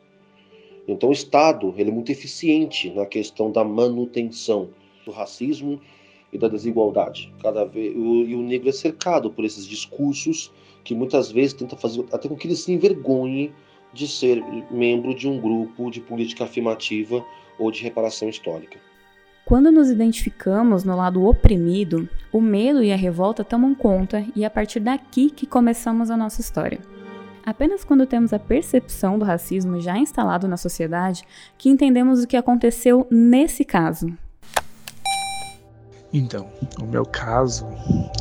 Então 0.87 1.09
o 1.09 1.13
Estado 1.13 1.73
ele 1.77 1.89
é 1.89 1.93
muito 1.93 2.11
eficiente 2.11 2.89
na 2.91 3.05
questão 3.05 3.51
da 3.51 3.63
manutenção 3.63 4.69
do 5.05 5.11
racismo 5.11 5.79
e 6.31 6.37
da 6.37 6.47
desigualdade. 6.47 7.33
Cada 7.41 7.65
vez 7.65 7.95
o, 7.95 8.23
e 8.23 8.35
o 8.35 8.41
negro 8.41 8.69
é 8.69 8.71
cercado 8.71 9.29
por 9.29 9.45
esses 9.45 9.65
discursos 9.65 10.51
que 10.83 10.95
muitas 10.95 11.31
vezes 11.31 11.53
tenta 11.53 11.75
fazer 11.75 12.05
até 12.11 12.27
com 12.27 12.35
que 12.35 12.47
ele 12.47 12.55
se 12.55 12.71
envergonhe 12.71 13.51
de 13.93 14.07
ser 14.07 14.43
membro 14.71 15.15
de 15.15 15.27
um 15.27 15.39
grupo 15.39 15.89
de 15.89 15.99
política 15.99 16.43
afirmativa 16.43 17.25
ou 17.57 17.71
de 17.71 17.81
reparação 17.81 18.29
histórica. 18.29 18.79
Quando 19.45 19.71
nos 19.71 19.89
identificamos 19.89 20.83
no 20.83 20.95
lado 20.95 21.25
oprimido, 21.25 22.07
o 22.31 22.39
medo 22.39 22.83
e 22.83 22.93
a 22.93 22.95
revolta 22.95 23.43
tomam 23.43 23.73
conta 23.73 24.23
e 24.35 24.43
é 24.43 24.47
a 24.47 24.49
partir 24.49 24.79
daqui 24.79 25.31
que 25.31 25.47
começamos 25.47 26.11
a 26.11 26.17
nossa 26.17 26.39
história. 26.39 26.79
Apenas 27.43 27.83
quando 27.83 28.05
temos 28.05 28.31
a 28.31 28.37
percepção 28.37 29.17
do 29.17 29.25
racismo 29.25 29.81
já 29.81 29.97
instalado 29.97 30.47
na 30.47 30.55
sociedade 30.55 31.23
que 31.57 31.67
entendemos 31.67 32.23
o 32.23 32.27
que 32.27 32.37
aconteceu 32.37 33.07
nesse 33.09 33.65
caso. 33.65 34.15
Então, 36.11 36.47
o 36.81 36.85
meu 36.85 37.05
caso 37.05 37.67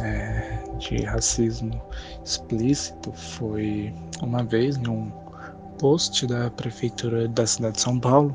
é, 0.03 0.63
de 0.79 1.03
racismo 1.05 1.81
explícito 2.25 3.13
foi 3.13 3.95
uma 4.23 4.45
vez 4.45 4.77
num 4.77 5.11
post 5.79 6.27
da 6.27 6.51
prefeitura 6.51 7.29
da 7.29 7.47
cidade 7.47 7.77
de 7.77 7.81
São 7.81 7.99
Paulo 7.99 8.35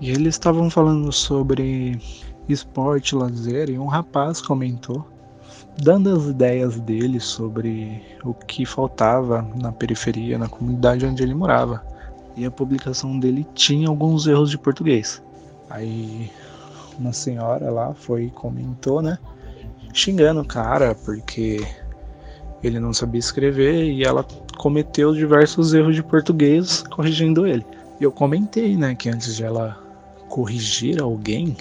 e 0.00 0.10
eles 0.10 0.34
estavam 0.36 0.70
falando 0.70 1.12
sobre 1.12 2.00
esporte, 2.48 3.14
lazer, 3.14 3.68
e 3.68 3.78
um 3.78 3.86
rapaz 3.86 4.40
comentou, 4.40 5.06
dando 5.82 6.16
as 6.16 6.24
ideias 6.24 6.80
dele 6.80 7.20
sobre 7.20 8.02
o 8.24 8.32
que 8.32 8.64
faltava 8.64 9.42
na 9.60 9.70
periferia, 9.70 10.38
na 10.38 10.48
comunidade 10.48 11.04
onde 11.04 11.22
ele 11.22 11.34
morava. 11.34 11.84
E 12.34 12.46
a 12.46 12.50
publicação 12.50 13.18
dele 13.18 13.46
tinha 13.54 13.88
alguns 13.88 14.26
erros 14.26 14.50
de 14.50 14.56
português. 14.56 15.22
Aí 15.68 16.30
uma 17.00 17.12
senhora 17.12 17.70
lá 17.70 17.94
foi 17.94 18.24
e 18.24 18.30
comentou, 18.30 19.00
né? 19.02 19.18
Xingando 19.92 20.40
o 20.40 20.44
cara 20.44 20.94
porque 20.94 21.66
ele 22.62 22.78
não 22.78 22.92
sabia 22.92 23.18
escrever 23.18 23.90
e 23.90 24.04
ela 24.04 24.24
cometeu 24.58 25.14
diversos 25.14 25.72
erros 25.72 25.94
de 25.94 26.02
português 26.02 26.82
corrigindo 26.90 27.46
ele. 27.46 27.64
E 27.98 28.04
eu 28.04 28.12
comentei, 28.12 28.76
né, 28.76 28.94
que 28.94 29.08
antes 29.08 29.36
de 29.36 29.44
ela 29.44 29.78
corrigir 30.28 31.02
alguém, 31.02 31.56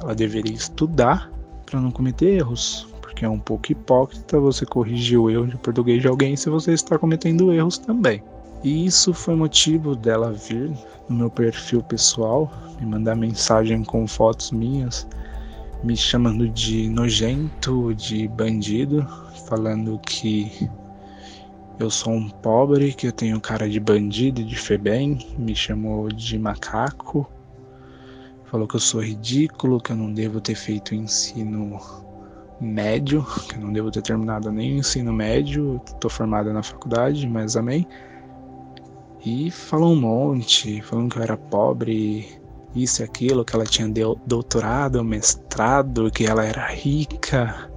ela 0.00 0.14
deveria 0.14 0.54
estudar 0.54 1.30
para 1.66 1.80
não 1.80 1.90
cometer 1.90 2.36
erros, 2.38 2.88
porque 3.00 3.24
é 3.24 3.28
um 3.28 3.38
pouco 3.38 3.70
hipócrita 3.70 4.40
você 4.40 4.64
corrigir 4.64 5.18
o 5.18 5.28
erro 5.28 5.46
de 5.46 5.56
português 5.56 6.00
de 6.00 6.08
alguém 6.08 6.36
se 6.36 6.48
você 6.48 6.72
está 6.72 6.98
cometendo 6.98 7.52
erros 7.52 7.78
também. 7.78 8.22
E 8.62 8.84
isso 8.84 9.14
foi 9.14 9.34
motivo 9.34 9.96
dela 9.96 10.32
vir 10.32 10.70
no 11.08 11.16
meu 11.16 11.30
perfil 11.30 11.82
pessoal, 11.82 12.52
me 12.78 12.86
mandar 12.86 13.16
mensagem 13.16 13.82
com 13.82 14.06
fotos 14.06 14.50
minhas, 14.50 15.08
me 15.82 15.96
chamando 15.96 16.46
de 16.48 16.90
nojento, 16.90 17.94
de 17.94 18.28
bandido, 18.28 19.06
falando 19.48 19.98
que 20.00 20.70
eu 21.78 21.90
sou 21.90 22.12
um 22.12 22.28
pobre, 22.28 22.92
que 22.92 23.06
eu 23.06 23.12
tenho 23.12 23.40
cara 23.40 23.66
de 23.66 23.80
bandido 23.80 24.44
de 24.44 24.56
febem, 24.56 25.18
me 25.38 25.56
chamou 25.56 26.08
de 26.08 26.38
macaco, 26.38 27.26
falou 28.44 28.68
que 28.68 28.76
eu 28.76 28.80
sou 28.80 29.02
ridículo, 29.02 29.80
que 29.80 29.92
eu 29.92 29.96
não 29.96 30.12
devo 30.12 30.38
ter 30.38 30.54
feito 30.54 30.94
ensino 30.94 31.80
médio, 32.60 33.24
que 33.48 33.56
eu 33.56 33.60
não 33.62 33.72
devo 33.72 33.90
ter 33.90 34.02
terminado 34.02 34.52
nem 34.52 34.74
o 34.74 34.78
ensino 34.80 35.14
médio, 35.14 35.80
tô 35.98 36.10
formada 36.10 36.52
na 36.52 36.62
faculdade, 36.62 37.26
mas 37.26 37.56
amém. 37.56 37.86
E 39.24 39.50
falou 39.50 39.92
um 39.92 40.00
monte, 40.00 40.80
falando 40.80 41.12
que 41.12 41.18
eu 41.18 41.22
era 41.22 41.36
pobre, 41.36 42.40
isso 42.74 43.02
e 43.02 43.04
aquilo, 43.04 43.44
que 43.44 43.54
ela 43.54 43.64
tinha 43.64 43.86
doutorado, 44.26 45.04
mestrado, 45.04 46.10
que 46.10 46.24
ela 46.24 46.44
era 46.44 46.66
rica 46.68 47.70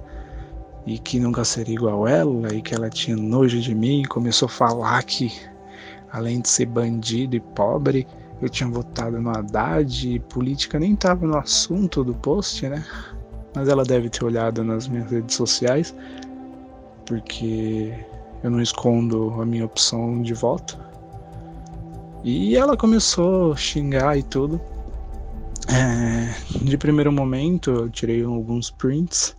e 0.86 0.98
que 0.98 1.18
nunca 1.18 1.44
seria 1.44 1.74
igual 1.74 2.06
ela 2.06 2.54
e 2.54 2.62
que 2.62 2.74
ela 2.74 2.88
tinha 2.88 3.16
nojo 3.16 3.60
de 3.60 3.74
mim. 3.74 4.04
Começou 4.08 4.46
a 4.46 4.50
falar 4.50 5.02
que, 5.02 5.32
além 6.10 6.40
de 6.40 6.48
ser 6.48 6.66
bandido 6.66 7.36
e 7.36 7.40
pobre, 7.40 8.06
eu 8.40 8.48
tinha 8.48 8.68
votado 8.68 9.20
no 9.20 9.30
Haddad 9.30 10.08
e 10.08 10.18
política 10.20 10.78
nem 10.78 10.94
estava 10.94 11.26
no 11.26 11.36
assunto 11.36 12.02
do 12.02 12.14
post, 12.14 12.66
né? 12.68 12.84
Mas 13.54 13.68
ela 13.68 13.84
deve 13.84 14.08
ter 14.08 14.24
olhado 14.24 14.64
nas 14.64 14.88
minhas 14.88 15.10
redes 15.10 15.36
sociais, 15.36 15.94
porque 17.06 17.94
eu 18.42 18.50
não 18.50 18.60
escondo 18.60 19.40
a 19.40 19.46
minha 19.46 19.64
opção 19.64 20.22
de 20.22 20.34
voto. 20.34 20.78
E 22.24 22.56
ela 22.56 22.76
começou 22.76 23.52
a 23.52 23.56
xingar 23.56 24.18
e 24.18 24.22
tudo. 24.22 24.60
É, 25.68 26.34
de 26.64 26.76
primeiro 26.76 27.12
momento 27.12 27.70
eu 27.70 27.90
tirei 27.90 28.24
alguns 28.24 28.70
prints, 28.70 29.36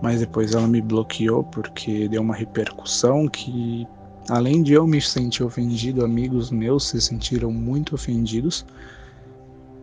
mas 0.00 0.20
depois 0.20 0.54
ela 0.54 0.68
me 0.68 0.80
bloqueou 0.80 1.42
porque 1.42 2.08
deu 2.08 2.22
uma 2.22 2.34
repercussão 2.34 3.26
que 3.26 3.86
Além 4.28 4.62
de 4.62 4.74
eu 4.74 4.86
me 4.86 5.00
sentir 5.00 5.42
ofendido, 5.42 6.04
amigos 6.04 6.50
meus 6.50 6.84
se 6.84 7.00
sentiram 7.00 7.50
muito 7.50 7.94
ofendidos 7.94 8.64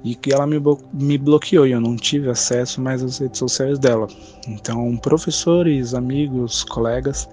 e 0.04 0.14
que 0.14 0.32
ela 0.32 0.46
me, 0.46 0.62
me 0.94 1.18
bloqueou 1.18 1.66
e 1.66 1.72
eu 1.72 1.82
não 1.82 1.96
tive 1.96 2.30
acesso 2.30 2.80
mais 2.80 3.02
às 3.02 3.18
redes 3.18 3.40
sociais 3.40 3.80
dela. 3.80 4.08
Então, 4.48 4.96
professores, 4.98 5.96
amigos, 5.96 6.64
colegas 6.64 7.28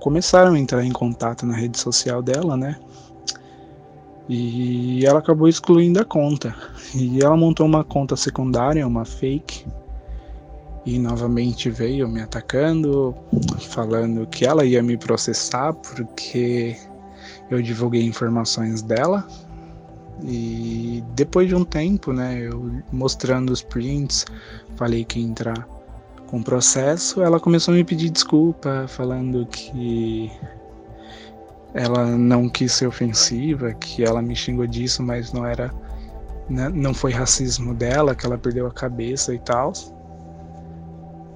começaram 0.00 0.52
a 0.52 0.58
entrar 0.58 0.84
em 0.84 0.92
contato 0.92 1.46
na 1.46 1.56
rede 1.56 1.78
social 1.78 2.22
dela, 2.22 2.58
né? 2.58 2.78
E 4.32 5.04
ela 5.04 5.18
acabou 5.18 5.48
excluindo 5.48 6.00
a 6.00 6.04
conta. 6.04 6.54
E 6.94 7.20
ela 7.20 7.36
montou 7.36 7.66
uma 7.66 7.82
conta 7.82 8.14
secundária, 8.14 8.86
uma 8.86 9.04
fake, 9.04 9.66
e 10.86 11.00
novamente 11.00 11.68
veio 11.68 12.08
me 12.08 12.22
atacando, 12.22 13.12
falando 13.70 14.24
que 14.28 14.46
ela 14.46 14.64
ia 14.64 14.84
me 14.84 14.96
processar 14.96 15.72
porque 15.72 16.76
eu 17.50 17.60
divulguei 17.60 18.04
informações 18.04 18.82
dela. 18.82 19.26
E 20.22 21.02
depois 21.16 21.48
de 21.48 21.56
um 21.56 21.64
tempo, 21.64 22.12
né, 22.12 22.38
eu 22.40 22.70
mostrando 22.92 23.50
os 23.50 23.62
prints, 23.62 24.26
falei 24.76 25.04
que 25.04 25.18
ia 25.18 25.26
entrar 25.26 25.66
com 26.28 26.40
processo, 26.40 27.20
ela 27.20 27.40
começou 27.40 27.74
a 27.74 27.76
me 27.76 27.82
pedir 27.82 28.10
desculpa, 28.10 28.86
falando 28.86 29.44
que 29.46 30.30
ela 31.74 32.06
não 32.06 32.48
quis 32.48 32.72
ser 32.72 32.86
ofensiva, 32.86 33.72
que 33.74 34.04
ela 34.04 34.20
me 34.20 34.34
xingou 34.34 34.66
disso, 34.66 35.02
mas 35.02 35.32
não 35.32 35.46
era 35.46 35.72
né, 36.48 36.68
não 36.68 36.92
foi 36.92 37.12
racismo 37.12 37.72
dela, 37.72 38.14
que 38.14 38.26
ela 38.26 38.36
perdeu 38.36 38.66
a 38.66 38.72
cabeça 38.72 39.32
e 39.32 39.38
tal. 39.38 39.72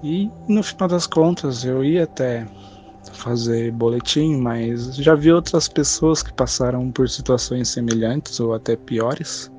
E 0.02 0.30
no 0.48 0.62
final 0.62 0.88
das 0.88 1.06
contas 1.06 1.64
eu 1.64 1.84
ia 1.84 2.02
até 2.02 2.46
fazer 3.12 3.70
boletim, 3.72 4.36
mas 4.36 4.96
já 4.96 5.14
vi 5.14 5.32
outras 5.32 5.68
pessoas 5.68 6.22
que 6.22 6.32
passaram 6.32 6.90
por 6.90 7.08
situações 7.08 7.68
semelhantes 7.68 8.40
ou 8.40 8.54
até 8.54 8.76
piores. 8.76 9.50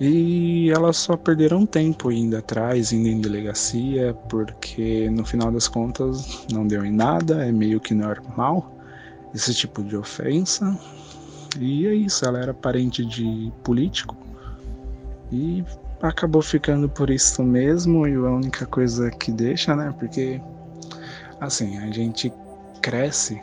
E 0.00 0.70
elas 0.70 0.96
só 0.96 1.16
perderam 1.16 1.66
tempo 1.66 2.12
indo 2.12 2.36
atrás, 2.36 2.92
indo 2.92 3.08
em 3.08 3.20
delegacia, 3.20 4.14
porque 4.28 5.10
no 5.10 5.24
final 5.24 5.50
das 5.50 5.66
contas 5.66 6.46
não 6.52 6.64
deu 6.64 6.84
em 6.84 6.92
nada, 6.92 7.44
é 7.44 7.50
meio 7.50 7.80
que 7.80 7.92
normal 7.92 8.77
esse 9.34 9.54
tipo 9.54 9.82
de 9.82 9.96
ofensa. 9.96 10.78
E 11.58 11.86
é 11.86 11.94
isso, 11.94 12.24
ela 12.24 12.38
era 12.38 12.54
parente 12.54 13.04
de 13.04 13.52
político 13.64 14.16
e 15.32 15.64
acabou 16.02 16.42
ficando 16.42 16.88
por 16.88 17.10
isso 17.10 17.42
mesmo. 17.42 18.06
E 18.06 18.14
a 18.14 18.30
única 18.30 18.66
coisa 18.66 19.10
que 19.10 19.32
deixa, 19.32 19.74
né? 19.74 19.94
Porque 19.98 20.40
assim, 21.40 21.78
a 21.78 21.90
gente 21.90 22.32
cresce 22.82 23.40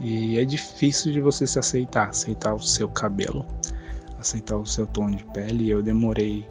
e 0.00 0.38
é 0.38 0.44
difícil 0.44 1.12
de 1.12 1.20
você 1.20 1.46
se 1.46 1.58
aceitar, 1.58 2.08
aceitar 2.08 2.54
o 2.54 2.60
seu 2.60 2.88
cabelo 2.88 3.44
aceitar 4.22 4.56
o 4.56 4.64
seu 4.64 4.86
tom 4.86 5.10
de 5.10 5.24
pele. 5.26 5.68
Eu 5.68 5.82
demorei 5.82 6.48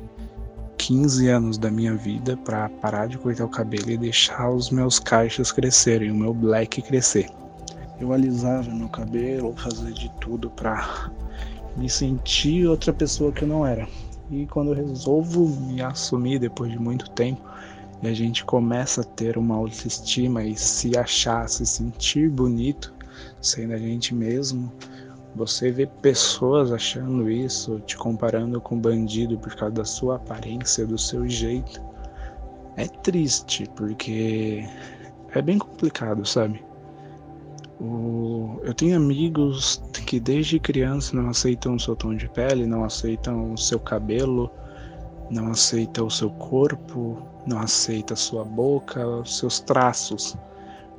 15 0.77 1.27
anos 1.29 1.57
da 1.57 1.71
minha 1.71 1.95
vida 1.95 2.37
para 2.37 2.69
parar 2.69 3.07
de 3.07 3.17
cortar 3.17 3.45
o 3.45 3.49
cabelo 3.49 3.89
e 3.89 3.97
deixar 3.97 4.49
os 4.49 4.69
meus 4.69 4.99
caixas 4.99 5.51
crescerem, 5.51 6.11
o 6.11 6.15
meu 6.15 6.33
black 6.33 6.81
crescer. 6.81 7.27
Eu 8.01 8.11
alisava 8.11 8.71
meu 8.71 8.89
cabelo, 8.89 9.53
fazia 9.55 9.91
de 9.91 10.09
tudo 10.19 10.49
para 10.49 11.11
me 11.77 11.87
sentir 11.87 12.65
outra 12.65 12.91
pessoa 12.91 13.31
que 13.31 13.43
eu 13.43 13.47
não 13.47 13.63
era. 13.63 13.87
E 14.31 14.47
quando 14.47 14.71
eu 14.71 14.87
resolvo 14.87 15.47
me 15.47 15.83
assumir 15.83 16.39
depois 16.39 16.71
de 16.71 16.79
muito 16.79 17.11
tempo, 17.11 17.39
e 18.01 18.07
a 18.07 18.13
gente 18.13 18.43
começa 18.43 19.01
a 19.01 19.03
ter 19.03 19.37
uma 19.37 19.55
autoestima 19.55 20.43
e 20.43 20.57
se 20.57 20.97
achar, 20.97 21.47
se 21.47 21.63
sentir 21.63 22.27
bonito, 22.27 22.91
sendo 23.39 23.73
a 23.73 23.77
gente 23.77 24.15
mesmo, 24.15 24.71
você 25.35 25.69
vê 25.69 25.85
pessoas 25.85 26.71
achando 26.71 27.29
isso, 27.29 27.79
te 27.81 27.95
comparando 27.95 28.59
com 28.59 28.79
bandido 28.79 29.37
por 29.37 29.55
causa 29.55 29.75
da 29.75 29.85
sua 29.85 30.15
aparência, 30.15 30.87
do 30.87 30.97
seu 30.97 31.29
jeito. 31.29 31.79
É 32.77 32.87
triste, 32.87 33.69
porque 33.75 34.67
é 35.35 35.41
bem 35.41 35.59
complicado, 35.59 36.25
sabe? 36.25 36.70
O... 37.81 38.59
Eu 38.63 38.75
tenho 38.75 38.95
amigos 38.95 39.81
que 40.05 40.19
desde 40.19 40.59
criança 40.59 41.15
não 41.15 41.29
aceitam 41.29 41.73
o 41.73 41.79
seu 41.79 41.95
tom 41.95 42.13
de 42.13 42.29
pele, 42.29 42.67
não 42.67 42.83
aceitam 42.83 43.53
o 43.53 43.57
seu 43.57 43.79
cabelo, 43.79 44.51
não 45.31 45.47
aceitam 45.47 46.05
o 46.05 46.11
seu 46.11 46.29
corpo, 46.29 47.17
não 47.47 47.59
aceita 47.59 48.13
a 48.13 48.17
sua 48.17 48.45
boca, 48.45 49.07
os 49.07 49.39
seus 49.39 49.59
traços, 49.59 50.37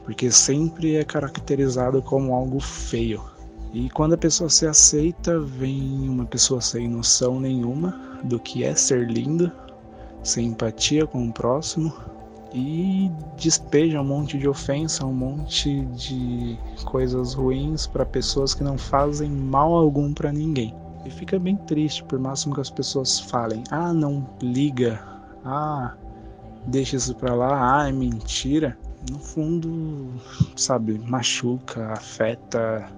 porque 0.05 0.29
sempre 0.33 0.97
é 0.97 1.05
caracterizado 1.05 2.03
como 2.03 2.35
algo 2.35 2.59
feio. 2.59 3.23
E 3.73 3.89
quando 3.91 4.15
a 4.15 4.19
pessoa 4.19 4.51
se 4.51 4.67
aceita, 4.67 5.39
vem 5.39 6.09
uma 6.09 6.27
pessoa 6.27 6.61
sem 6.61 6.89
noção 6.89 7.39
nenhuma 7.39 8.19
do 8.25 8.41
que 8.41 8.65
é 8.65 8.75
ser 8.75 9.09
lindo, 9.09 9.53
sem 10.25 10.49
empatia 10.49 11.07
com 11.07 11.29
o 11.29 11.33
próximo 11.33 11.93
e 12.55 13.11
despeja 13.37 14.01
um 14.01 14.05
monte 14.05 14.39
de 14.39 14.49
ofensa, 14.49 15.07
um 15.07 15.13
monte 15.13 15.81
de 15.87 16.59
coisas 16.85 17.35
ruins 17.35 17.87
para 17.87 18.05
pessoas 18.05 18.55
que 18.55 18.63
não 18.63 18.77
fazem 18.77 19.31
mal 19.31 19.75
algum 19.75 20.13
para 20.13 20.33
ninguém. 20.33 20.75
E 21.05 21.11
fica 21.11 21.39
bem 21.39 21.57
triste, 21.57 22.05
por 22.05 22.19
máximo 22.19 22.55
que 22.55 22.61
as 22.61 22.71
pessoas 22.71 23.19
falem: 23.19 23.65
"Ah, 23.71 23.93
não 23.93 24.27
liga. 24.41 25.03
Ah, 25.45 25.95
deixa 26.67 26.97
isso 26.97 27.15
para 27.17 27.35
lá. 27.35 27.81
Ah, 27.81 27.89
é 27.89 27.93
mentira". 27.93 28.79
No 29.11 29.19
fundo, 29.19 30.13
sabe, 30.55 30.97
machuca, 30.99 31.93
afeta, 31.93 32.89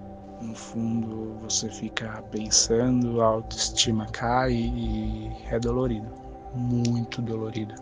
no 0.42 0.54
fundo 0.54 1.34
você 1.42 1.70
fica 1.70 2.22
pensando, 2.30 3.22
a 3.22 3.26
autoestima 3.26 4.06
cai 4.12 4.52
e 4.52 5.32
é 5.50 5.58
dolorido, 5.58 6.08
muito 6.54 7.22
dolorido. 7.22 7.74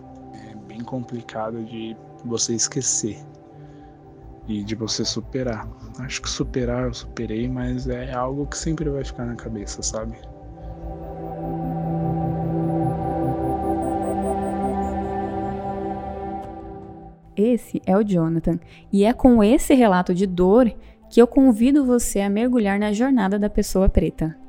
Bem 0.72 0.80
complicado 0.80 1.62
de 1.64 1.94
você 2.24 2.54
esquecer 2.54 3.18
e 4.48 4.64
de 4.64 4.74
você 4.74 5.04
superar. 5.04 5.68
Acho 5.98 6.22
que 6.22 6.30
superar 6.30 6.84
eu 6.84 6.94
superei, 6.94 7.46
mas 7.46 7.86
é 7.86 8.10
algo 8.14 8.46
que 8.46 8.56
sempre 8.56 8.88
vai 8.88 9.04
ficar 9.04 9.26
na 9.26 9.34
cabeça, 9.36 9.82
sabe? 9.82 10.16
Esse 17.36 17.82
é 17.84 17.94
o 17.94 18.02
Jonathan, 18.02 18.58
e 18.90 19.04
é 19.04 19.12
com 19.12 19.44
esse 19.44 19.74
relato 19.74 20.14
de 20.14 20.26
dor 20.26 20.72
que 21.10 21.20
eu 21.20 21.26
convido 21.26 21.84
você 21.84 22.22
a 22.22 22.30
mergulhar 22.30 22.78
na 22.78 22.94
jornada 22.94 23.38
da 23.38 23.50
pessoa 23.50 23.90
preta. 23.90 24.41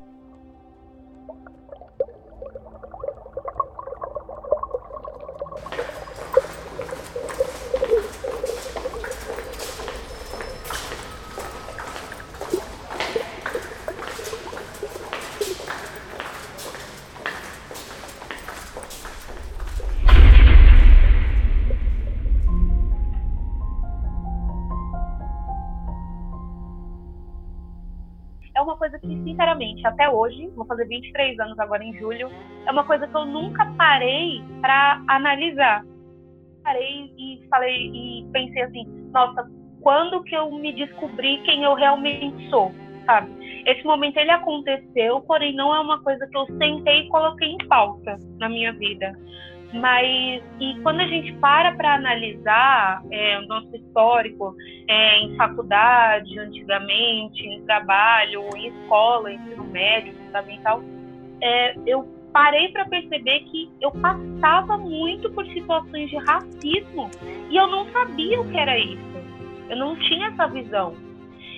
Hoje, 30.23 30.49
vou 30.55 30.65
fazer 30.65 30.87
23 30.87 31.39
anos 31.39 31.59
agora 31.59 31.83
em 31.83 31.93
julho, 31.97 32.29
é 32.65 32.71
uma 32.71 32.85
coisa 32.85 33.07
que 33.07 33.15
eu 33.15 33.25
nunca 33.25 33.65
parei 33.77 34.41
para 34.61 35.03
analisar. 35.09 35.85
Parei 36.63 37.11
e 37.17 37.45
falei 37.49 37.91
e 37.93 38.25
pensei 38.31 38.63
assim, 38.63 38.85
nossa, 39.11 39.49
quando 39.81 40.23
que 40.23 40.35
eu 40.35 40.49
me 40.51 40.71
descobri 40.73 41.41
quem 41.43 41.63
eu 41.63 41.73
realmente 41.73 42.49
sou, 42.49 42.71
sabe? 43.05 43.31
Esse 43.65 43.83
momento 43.83 44.17
ele 44.17 44.31
aconteceu, 44.31 45.19
porém 45.21 45.53
não 45.55 45.75
é 45.75 45.79
uma 45.79 46.01
coisa 46.01 46.25
que 46.25 46.37
eu 46.37 46.45
sentei 46.57 47.01
e 47.01 47.09
coloquei 47.09 47.49
em 47.49 47.67
pauta 47.67 48.17
na 48.39 48.47
minha 48.47 48.71
vida. 48.73 49.13
Mas 49.73 50.43
e 50.59 50.79
quando 50.83 50.99
a 51.01 51.07
gente 51.07 51.33
para 51.33 51.71
para 51.75 51.95
analisar 51.95 53.03
é, 53.09 53.39
o 53.39 53.47
nosso 53.47 53.75
histórico 53.75 54.55
é, 54.87 55.19
em 55.19 55.35
faculdade, 55.35 56.37
antigamente, 56.37 57.41
em 57.41 57.61
trabalho, 57.65 58.43
em 58.55 58.67
escola, 58.67 59.33
ensino 59.33 59.63
médio, 59.63 60.13
fundamental, 60.13 60.83
é, 61.41 61.75
eu 61.87 62.07
parei 62.31 62.69
para 62.69 62.85
perceber 62.85 63.41
que 63.41 63.71
eu 63.81 63.91
passava 63.91 64.77
muito 64.77 65.31
por 65.31 65.45
situações 65.47 66.09
de 66.09 66.17
racismo 66.17 67.09
e 67.49 67.55
eu 67.55 67.67
não 67.67 67.91
sabia 67.91 68.41
o 68.41 68.49
que 68.49 68.57
era 68.57 68.77
isso. 68.77 69.13
Eu 69.69 69.77
não 69.77 69.95
tinha 69.95 70.27
essa 70.27 70.47
visão. 70.47 70.93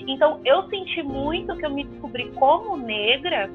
Então 0.07 0.39
eu 0.45 0.69
senti 0.69 1.03
muito 1.03 1.55
que 1.57 1.65
eu 1.65 1.69
me 1.69 1.83
descobri 1.83 2.31
como 2.31 2.77
negra 2.77 3.49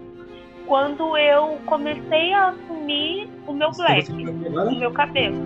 quando 0.66 1.16
eu 1.16 1.59
comecei 1.66 2.33
a 2.33 2.53
assumir 2.81 3.29
o 3.47 3.53
meu 3.53 3.71
black, 3.73 4.11
o 4.11 4.79
meu 4.79 4.90
cabelo. 4.93 5.37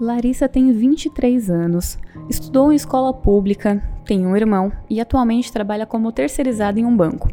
Larissa 0.00 0.48
tem 0.48 0.72
23 0.72 1.50
anos, 1.50 1.98
estudou 2.28 2.72
em 2.72 2.76
escola 2.76 3.12
pública, 3.12 3.82
tem 4.04 4.26
um 4.26 4.36
irmão 4.36 4.72
e 4.90 5.00
atualmente 5.00 5.52
trabalha 5.52 5.86
como 5.86 6.10
terceirizada 6.10 6.80
em 6.80 6.84
um 6.84 6.96
banco. 6.96 7.28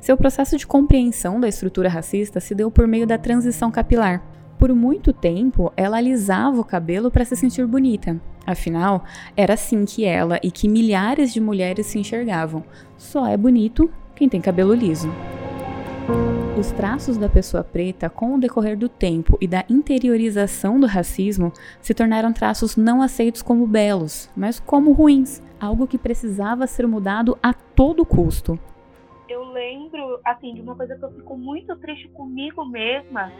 Seu 0.00 0.16
processo 0.16 0.56
de 0.56 0.66
compreensão 0.66 1.40
da 1.40 1.48
estrutura 1.48 1.88
racista 1.88 2.40
se 2.40 2.54
deu 2.54 2.70
por 2.70 2.86
meio 2.86 3.06
da 3.06 3.18
transição 3.18 3.70
capilar. 3.70 4.22
Por 4.58 4.74
muito 4.74 5.12
tempo, 5.12 5.70
ela 5.76 5.98
alisava 5.98 6.58
o 6.60 6.64
cabelo 6.64 7.10
para 7.10 7.24
se 7.24 7.36
sentir 7.36 7.66
bonita. 7.66 8.18
Afinal, 8.46 9.04
era 9.36 9.54
assim 9.54 9.84
que 9.84 10.04
ela 10.04 10.38
e 10.42 10.50
que 10.50 10.68
milhares 10.68 11.32
de 11.32 11.40
mulheres 11.40 11.86
se 11.86 11.98
enxergavam. 11.98 12.64
Só 12.96 13.26
é 13.26 13.36
bonito 13.36 13.90
quem 14.14 14.28
tem 14.28 14.40
cabelo 14.40 14.72
liso. 14.72 15.10
Os 16.58 16.72
traços 16.72 17.18
da 17.18 17.28
pessoa 17.28 17.62
preta, 17.62 18.08
com 18.08 18.34
o 18.34 18.40
decorrer 18.40 18.78
do 18.78 18.88
tempo 18.88 19.36
e 19.40 19.46
da 19.46 19.64
interiorização 19.68 20.80
do 20.80 20.86
racismo, 20.86 21.52
se 21.82 21.92
tornaram 21.92 22.32
traços 22.32 22.76
não 22.76 23.02
aceitos 23.02 23.42
como 23.42 23.66
belos, 23.66 24.30
mas 24.34 24.58
como 24.58 24.92
ruins, 24.92 25.42
algo 25.60 25.86
que 25.86 25.98
precisava 25.98 26.66
ser 26.66 26.86
mudado 26.86 27.36
a 27.42 27.52
todo 27.52 28.06
custo. 28.06 28.58
Eu 29.28 29.44
lembro, 29.52 30.18
assim, 30.24 30.54
de 30.54 30.62
uma 30.62 30.74
coisa 30.74 30.96
que 30.96 31.04
eu 31.04 31.12
fico 31.12 31.36
muito 31.36 31.76
triste 31.76 32.08
comigo 32.08 32.64
mesma, 32.64 33.30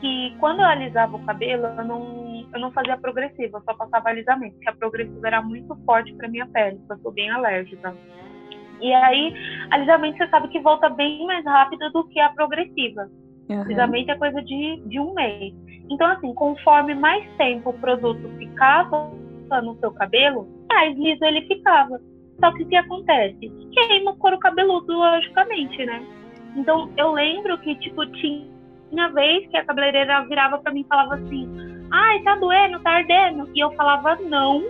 que 0.00 0.36
quando 0.38 0.60
eu 0.60 0.66
alisava 0.66 1.16
o 1.16 1.24
cabelo, 1.24 1.66
eu 1.66 1.84
não, 1.84 2.46
eu 2.52 2.60
não 2.60 2.70
fazia 2.72 2.98
progressiva, 2.98 3.58
eu 3.58 3.62
só 3.62 3.74
passava 3.74 4.10
alisamento, 4.10 4.54
porque 4.56 4.68
a 4.68 4.76
progressiva 4.76 5.26
era 5.26 5.40
muito 5.40 5.74
forte 5.86 6.12
para 6.14 6.28
minha 6.28 6.46
pele, 6.46 6.76
porque 6.76 6.92
eu 6.92 6.98
sou 6.98 7.12
bem 7.12 7.30
alérgica. 7.30 7.96
E 8.80 8.92
aí, 8.92 9.34
alisamento 9.70 10.18
você 10.18 10.28
sabe 10.28 10.48
que 10.48 10.60
volta 10.60 10.88
bem 10.88 11.26
mais 11.26 11.44
rápido 11.44 11.90
do 11.92 12.06
que 12.08 12.20
a 12.20 12.30
progressiva. 12.30 13.08
Uhum. 13.48 13.62
Alisamento 13.62 14.10
é 14.10 14.16
coisa 14.16 14.42
de, 14.42 14.82
de 14.86 15.00
um 15.00 15.14
mês. 15.14 15.54
Então, 15.90 16.06
assim, 16.08 16.34
conforme 16.34 16.94
mais 16.94 17.24
tempo 17.36 17.70
o 17.70 17.78
produto 17.78 18.28
ficava 18.38 19.10
no 19.62 19.78
seu 19.78 19.92
cabelo, 19.92 20.48
mais 20.68 20.96
liso 20.98 21.24
ele 21.24 21.42
ficava. 21.42 22.00
Só 22.40 22.52
que 22.52 22.64
o 22.64 22.68
que 22.68 22.76
acontece? 22.76 23.50
Queima 23.72 24.10
o 24.10 24.16
couro 24.16 24.38
cabeludo, 24.38 24.92
logicamente, 24.92 25.84
né? 25.86 26.04
Então 26.56 26.90
eu 26.96 27.12
lembro 27.12 27.58
que, 27.58 27.74
tipo, 27.76 28.04
tinha 28.06 29.08
vez 29.12 29.48
que 29.48 29.56
a 29.56 29.64
cabeleireira 29.64 30.26
virava 30.26 30.58
para 30.58 30.72
mim 30.72 30.80
e 30.80 30.88
falava 30.88 31.14
assim: 31.14 31.48
ai, 31.90 32.22
tá 32.22 32.34
doendo, 32.36 32.80
tá 32.80 32.90
ardendo. 32.90 33.48
E 33.54 33.60
eu 33.60 33.70
falava 33.72 34.16
não, 34.16 34.64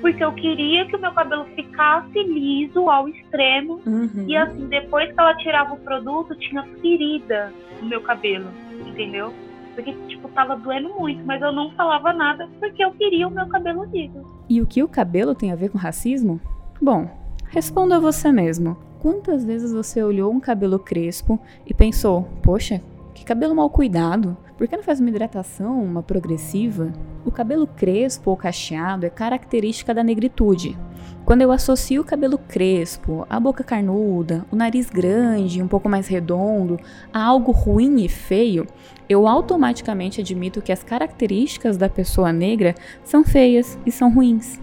porque 0.00 0.22
eu 0.22 0.32
queria 0.32 0.86
que 0.86 0.96
o 0.96 1.00
meu 1.00 1.12
cabelo 1.12 1.44
ficasse 1.54 2.22
liso 2.22 2.88
ao 2.88 3.08
extremo. 3.08 3.80
Uhum. 3.86 4.24
E 4.26 4.36
assim, 4.36 4.66
depois 4.66 5.12
que 5.12 5.20
ela 5.20 5.34
tirava 5.36 5.74
o 5.74 5.78
produto, 5.78 6.34
tinha 6.36 6.62
ferida 6.80 7.52
no 7.80 7.88
meu 7.88 8.00
cabelo, 8.00 8.46
entendeu? 8.86 9.32
Porque, 9.74 9.92
tipo, 10.08 10.28
tava 10.28 10.56
doendo 10.56 10.88
muito, 10.94 11.24
mas 11.26 11.40
eu 11.42 11.52
não 11.52 11.70
falava 11.72 12.12
nada 12.12 12.48
porque 12.58 12.82
eu 12.82 12.92
queria 12.92 13.28
o 13.28 13.30
meu 13.30 13.46
cabelo 13.46 13.84
liso. 13.84 14.24
E 14.48 14.60
o 14.60 14.66
que 14.66 14.82
o 14.82 14.88
cabelo 14.88 15.34
tem 15.34 15.52
a 15.52 15.56
ver 15.56 15.70
com 15.70 15.76
racismo? 15.76 16.40
Bom, 16.80 17.10
responda 17.48 17.96
a 17.96 18.00
você 18.00 18.32
mesmo. 18.32 18.76
Quantas 19.00 19.44
vezes 19.44 19.72
você 19.72 20.02
olhou 20.02 20.32
um 20.32 20.40
cabelo 20.40 20.78
crespo 20.78 21.38
e 21.66 21.74
pensou, 21.74 22.22
poxa, 22.42 22.80
cabelo 23.26 23.56
mal 23.56 23.68
cuidado? 23.68 24.36
Por 24.56 24.68
que 24.68 24.76
não 24.76 24.84
faz 24.84 25.00
uma 25.00 25.08
hidratação, 25.08 25.82
uma 25.82 26.00
progressiva? 26.00 26.92
O 27.24 27.30
cabelo 27.32 27.66
crespo 27.66 28.30
ou 28.30 28.36
cacheado 28.36 29.04
é 29.04 29.10
característica 29.10 29.92
da 29.92 30.04
negritude. 30.04 30.78
Quando 31.24 31.42
eu 31.42 31.50
associo 31.50 32.02
o 32.02 32.04
cabelo 32.04 32.38
crespo, 32.38 33.26
a 33.28 33.40
boca 33.40 33.64
carnuda, 33.64 34.46
o 34.48 34.54
nariz 34.54 34.88
grande, 34.88 35.60
um 35.60 35.66
pouco 35.66 35.88
mais 35.88 36.06
redondo, 36.06 36.78
a 37.12 37.20
algo 37.20 37.50
ruim 37.50 38.04
e 38.04 38.08
feio, 38.08 38.64
eu 39.08 39.26
automaticamente 39.26 40.20
admito 40.20 40.62
que 40.62 40.70
as 40.70 40.84
características 40.84 41.76
da 41.76 41.88
pessoa 41.88 42.32
negra 42.32 42.76
são 43.02 43.24
feias 43.24 43.76
e 43.84 43.90
são 43.90 44.14
ruins. 44.14 44.60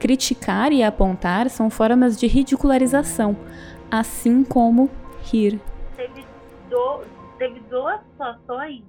Criticar 0.00 0.72
e 0.72 0.82
apontar 0.82 1.48
são 1.48 1.70
formas 1.70 2.18
de 2.18 2.26
ridicularização, 2.26 3.36
assim 3.88 4.42
como 4.42 4.90
rir. 5.22 5.60
Teve, 7.40 7.58
duas 7.70 7.98
situações 8.02 8.82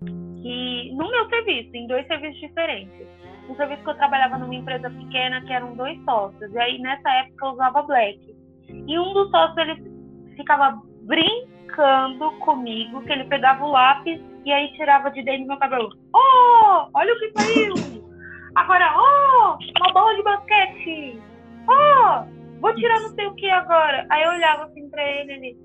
que 0.00 0.92
no 0.94 1.10
meu 1.10 1.28
serviço, 1.28 1.76
em 1.76 1.86
dois 1.86 2.06
serviços 2.06 2.40
diferentes. 2.40 3.06
Um 3.50 3.54
serviço 3.54 3.82
que 3.84 3.90
eu 3.90 3.96
trabalhava 3.96 4.38
numa 4.38 4.54
empresa 4.54 4.88
pequena 4.88 5.42
que 5.42 5.52
eram 5.52 5.76
dois 5.76 6.02
sócios. 6.04 6.50
E 6.54 6.58
aí 6.58 6.78
nessa 6.78 7.06
época 7.10 7.46
eu 7.46 7.52
usava 7.52 7.82
black. 7.82 8.34
E 8.70 8.98
um 8.98 9.12
dos 9.12 9.30
sócios 9.30 9.58
ele 9.58 9.92
ficava 10.36 10.80
brincando 11.02 12.30
comigo, 12.38 13.02
que 13.02 13.12
ele 13.12 13.24
pegava 13.24 13.62
o 13.62 13.70
lápis 13.70 14.22
e 14.46 14.50
aí 14.50 14.72
tirava 14.72 15.10
de 15.10 15.22
dentro 15.22 15.42
do 15.42 15.48
meu 15.48 15.58
cabelo. 15.58 15.90
Oh, 16.14 16.88
olha 16.94 17.12
o 17.12 17.18
que 17.18 17.30
saiu! 17.32 18.10
Agora, 18.54 18.90
oh, 18.96 19.58
uma 19.82 19.92
bola 19.92 20.14
de 20.16 20.22
basquete! 20.22 21.20
Oh, 21.68 22.60
vou 22.62 22.74
tirar 22.74 23.00
não 23.00 23.10
sei 23.10 23.26
o 23.26 23.34
que 23.34 23.50
agora. 23.50 24.06
Aí 24.08 24.22
eu 24.22 24.30
olhava 24.30 24.64
assim 24.64 24.88
pra 24.88 25.04
ele, 25.04 25.32
ele, 25.34 25.58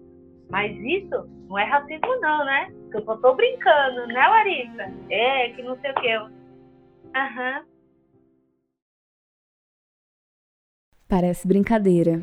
mas 0.50 0.76
isso 0.78 1.41
não 1.52 1.60
é 1.60 1.66
racismo 1.66 2.16
não, 2.22 2.46
né? 2.46 2.72
que 2.90 2.98
eu 2.98 3.04
só 3.04 3.18
tô 3.18 3.36
brincando, 3.36 4.08
né, 4.08 4.28
Larissa? 4.28 4.94
É, 5.10 5.50
que 5.50 5.62
não 5.62 5.78
sei 5.82 5.92
o 5.92 5.96
que. 5.96 6.14
Aham. 6.14 7.58
Uhum. 7.60 7.72
Parece 11.10 11.46
brincadeira. 11.46 12.22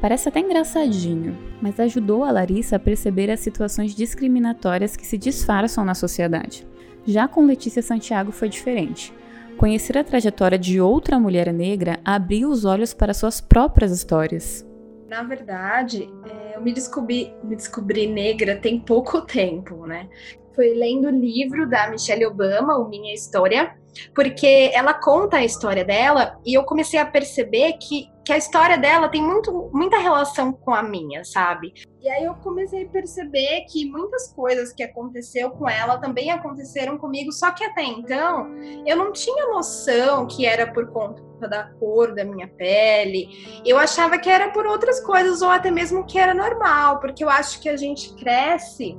Parece 0.00 0.28
até 0.28 0.38
engraçadinho, 0.38 1.36
mas 1.60 1.80
ajudou 1.80 2.22
a 2.22 2.30
Larissa 2.30 2.76
a 2.76 2.78
perceber 2.78 3.32
as 3.32 3.40
situações 3.40 3.96
discriminatórias 3.96 4.96
que 4.96 5.04
se 5.04 5.18
disfarçam 5.18 5.84
na 5.84 5.94
sociedade. 5.94 6.64
Já 7.04 7.26
com 7.26 7.44
Letícia 7.44 7.82
Santiago 7.82 8.30
foi 8.30 8.48
diferente. 8.48 9.12
Conhecer 9.56 9.98
a 9.98 10.04
trajetória 10.04 10.56
de 10.56 10.80
outra 10.80 11.18
mulher 11.18 11.52
negra 11.52 11.98
abriu 12.04 12.48
os 12.48 12.64
olhos 12.64 12.94
para 12.94 13.12
suas 13.12 13.40
próprias 13.40 13.90
histórias. 13.90 14.67
Na 15.08 15.22
verdade, 15.22 16.14
é, 16.22 16.56
eu 16.56 16.60
me 16.60 16.70
descobri, 16.70 17.34
me 17.42 17.56
descobri 17.56 18.06
negra 18.06 18.60
tem 18.60 18.78
pouco 18.78 19.22
tempo, 19.26 19.86
né? 19.86 20.06
Foi 20.54 20.74
lendo 20.74 21.06
o 21.08 21.10
livro 21.10 21.66
da 21.68 21.90
Michelle 21.90 22.26
Obama, 22.26 22.76
O 22.76 22.88
Minha 22.90 23.14
História, 23.14 23.77
porque 24.14 24.70
ela 24.74 24.94
conta 24.94 25.38
a 25.38 25.44
história 25.44 25.84
dela 25.84 26.38
e 26.44 26.54
eu 26.54 26.64
comecei 26.64 26.98
a 26.98 27.06
perceber 27.06 27.74
que, 27.74 28.10
que 28.24 28.32
a 28.32 28.36
história 28.36 28.76
dela 28.76 29.08
tem 29.08 29.22
muito, 29.22 29.70
muita 29.72 29.98
relação 29.98 30.52
com 30.52 30.72
a 30.72 30.82
minha, 30.82 31.24
sabe? 31.24 31.72
E 32.00 32.08
aí 32.08 32.24
eu 32.24 32.34
comecei 32.34 32.84
a 32.84 32.88
perceber 32.88 33.64
que 33.68 33.84
muitas 33.90 34.32
coisas 34.32 34.72
que 34.72 34.82
aconteceu 34.82 35.50
com 35.50 35.68
ela 35.68 35.98
também 35.98 36.30
aconteceram 36.30 36.96
comigo, 36.96 37.32
só 37.32 37.50
que 37.50 37.64
até 37.64 37.82
então 37.82 38.48
eu 38.86 38.96
não 38.96 39.12
tinha 39.12 39.46
noção 39.48 40.26
que 40.26 40.46
era 40.46 40.72
por 40.72 40.90
conta 40.92 41.22
da 41.40 41.64
cor 41.78 42.14
da 42.14 42.24
minha 42.24 42.48
pele. 42.48 43.62
Eu 43.64 43.78
achava 43.78 44.18
que 44.18 44.28
era 44.28 44.50
por 44.50 44.66
outras 44.66 45.00
coisas 45.00 45.42
ou 45.42 45.50
até 45.50 45.70
mesmo 45.70 46.04
que 46.04 46.18
era 46.18 46.34
normal, 46.34 47.00
porque 47.00 47.22
eu 47.22 47.28
acho 47.28 47.60
que 47.60 47.68
a 47.68 47.76
gente 47.76 48.14
cresce 48.14 48.98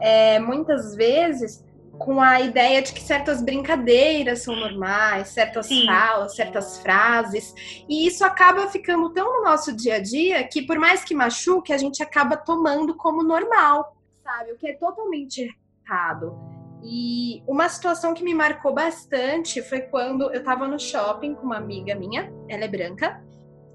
é, 0.00 0.38
muitas 0.38 0.94
vezes 0.94 1.63
com 1.98 2.20
a 2.20 2.40
ideia 2.40 2.82
de 2.82 2.92
que 2.92 3.00
certas 3.00 3.42
brincadeiras 3.42 4.40
são 4.40 4.54
normais, 4.56 5.28
certas 5.28 5.66
Sim. 5.66 5.86
falas, 5.86 6.34
certas 6.34 6.78
frases, 6.78 7.54
e 7.88 8.06
isso 8.06 8.24
acaba 8.24 8.68
ficando 8.68 9.10
tão 9.10 9.40
no 9.40 9.44
nosso 9.44 9.74
dia 9.74 9.96
a 9.96 10.02
dia 10.02 10.42
que, 10.46 10.62
por 10.62 10.78
mais 10.78 11.04
que 11.04 11.14
machuque, 11.14 11.72
a 11.72 11.78
gente 11.78 12.02
acaba 12.02 12.36
tomando 12.36 12.96
como 12.96 13.22
normal, 13.22 13.96
sabe? 14.22 14.52
O 14.52 14.56
que 14.56 14.68
é 14.68 14.74
totalmente 14.74 15.48
errado. 15.86 16.36
E 16.82 17.42
uma 17.46 17.68
situação 17.68 18.12
que 18.12 18.22
me 18.22 18.34
marcou 18.34 18.74
bastante 18.74 19.62
foi 19.62 19.80
quando 19.80 20.30
eu 20.32 20.40
estava 20.40 20.68
no 20.68 20.78
shopping 20.78 21.34
com 21.34 21.46
uma 21.46 21.56
amiga 21.56 21.94
minha, 21.94 22.30
ela 22.48 22.64
é 22.64 22.68
branca, 22.68 23.24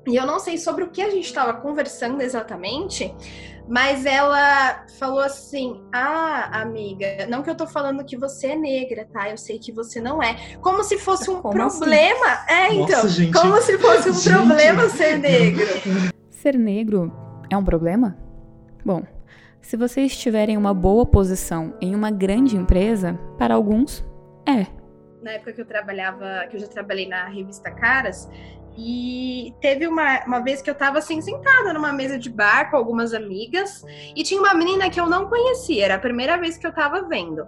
e 0.07 0.15
eu 0.15 0.25
não 0.25 0.39
sei 0.39 0.57
sobre 0.57 0.83
o 0.83 0.91
que 0.91 1.01
a 1.01 1.09
gente 1.09 1.25
estava 1.25 1.53
conversando 1.53 2.21
exatamente, 2.21 3.13
mas 3.69 4.03
ela 4.03 4.85
falou 4.97 5.19
assim: 5.19 5.79
Ah, 5.93 6.61
amiga, 6.61 7.27
não 7.29 7.43
que 7.43 7.49
eu 7.51 7.55
tô 7.55 7.67
falando 7.67 8.03
que 8.03 8.17
você 8.17 8.47
é 8.47 8.55
negra, 8.55 9.07
tá? 9.13 9.29
Eu 9.29 9.37
sei 9.37 9.59
que 9.59 9.71
você 9.71 10.01
não 10.01 10.21
é. 10.21 10.35
Como 10.59 10.83
se 10.83 10.97
fosse 10.97 11.29
um 11.29 11.39
como 11.39 11.61
assim? 11.61 11.77
problema. 11.77 12.25
Assim? 12.25 12.53
É, 12.53 12.73
então. 12.73 12.87
Nossa, 12.87 13.09
gente. 13.09 13.31
Como 13.31 13.61
se 13.61 13.77
fosse 13.77 14.09
um 14.09 14.13
gente. 14.13 14.33
problema 14.33 14.89
ser 14.89 15.19
negro. 15.19 15.65
Ser 16.31 16.57
negro 16.57 17.13
é 17.49 17.55
um 17.55 17.63
problema? 17.63 18.17
Bom, 18.83 19.03
se 19.61 19.77
vocês 19.77 20.17
tiverem 20.17 20.57
uma 20.57 20.73
boa 20.73 21.05
posição 21.05 21.75
em 21.79 21.93
uma 21.93 22.09
grande 22.09 22.55
empresa, 22.55 23.19
para 23.37 23.53
alguns, 23.53 24.03
é. 24.47 24.78
Na 25.21 25.31
época 25.31 25.53
que 25.53 25.61
eu 25.61 25.65
trabalhava, 25.65 26.47
que 26.49 26.55
eu 26.55 26.59
já 26.61 26.67
trabalhei 26.67 27.07
na 27.07 27.25
revista 27.25 27.69
Caras, 27.71 28.29
e 28.77 29.53
teve 29.59 29.87
uma, 29.87 30.23
uma 30.25 30.39
vez 30.39 30.61
que 30.61 30.69
eu 30.69 30.75
tava 30.75 30.99
assim, 30.99 31.19
sentada 31.19 31.73
numa 31.73 31.91
mesa 31.91 32.17
de 32.17 32.29
bar 32.29 32.71
com 32.71 32.77
algumas 32.77 33.13
amigas, 33.13 33.83
e 34.15 34.23
tinha 34.23 34.39
uma 34.39 34.53
menina 34.53 34.89
que 34.89 34.99
eu 34.99 35.05
não 35.05 35.27
conhecia, 35.27 35.85
era 35.85 35.95
a 35.95 35.99
primeira 35.99 36.37
vez 36.37 36.57
que 36.57 36.65
eu 36.65 36.71
tava 36.71 37.01
vendo. 37.01 37.45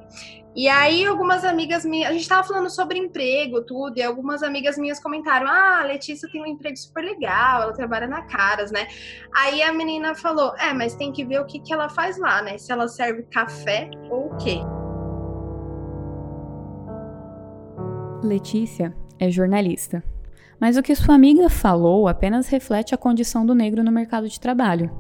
E 0.54 0.68
aí, 0.68 1.06
algumas 1.06 1.46
amigas 1.46 1.86
minhas, 1.86 2.10
a 2.10 2.14
gente 2.14 2.28
tava 2.28 2.46
falando 2.46 2.70
sobre 2.70 3.00
emprego, 3.00 3.62
tudo, 3.62 3.98
e 3.98 4.04
algumas 4.04 4.44
amigas 4.44 4.78
minhas 4.78 5.00
comentaram: 5.00 5.48
Ah, 5.48 5.80
a 5.80 5.86
Letícia 5.86 6.28
tem 6.30 6.42
um 6.42 6.46
emprego 6.46 6.76
super 6.76 7.02
legal, 7.02 7.62
ela 7.62 7.74
trabalha 7.74 8.06
na 8.06 8.24
Caras, 8.24 8.70
né? 8.70 8.86
Aí 9.34 9.62
a 9.64 9.72
menina 9.72 10.14
falou: 10.14 10.54
É, 10.58 10.74
mas 10.74 10.94
tem 10.94 11.14
que 11.14 11.24
ver 11.24 11.40
o 11.40 11.46
que, 11.46 11.60
que 11.60 11.72
ela 11.72 11.88
faz 11.88 12.18
lá, 12.18 12.42
né? 12.42 12.58
Se 12.58 12.70
ela 12.70 12.90
serve 12.90 13.24
café 13.32 13.90
ou 14.10 14.34
o 14.34 14.38
quê. 14.38 14.60
Letícia 18.24 18.94
é 19.20 19.32
jornalista. 19.32 20.04
Mas 20.60 20.78
o 20.78 20.84
que 20.84 20.94
sua 20.96 21.16
amiga 21.16 21.50
falou 21.50 22.08
apenas 22.08 22.48
reflete 22.48 22.94
a 22.94 22.98
condição 22.98 23.46
do 23.46 23.56
negro 23.56 23.84
no 23.84 23.92
mercado 23.92 24.30
de 24.30 24.40
trabalho. 24.40 24.92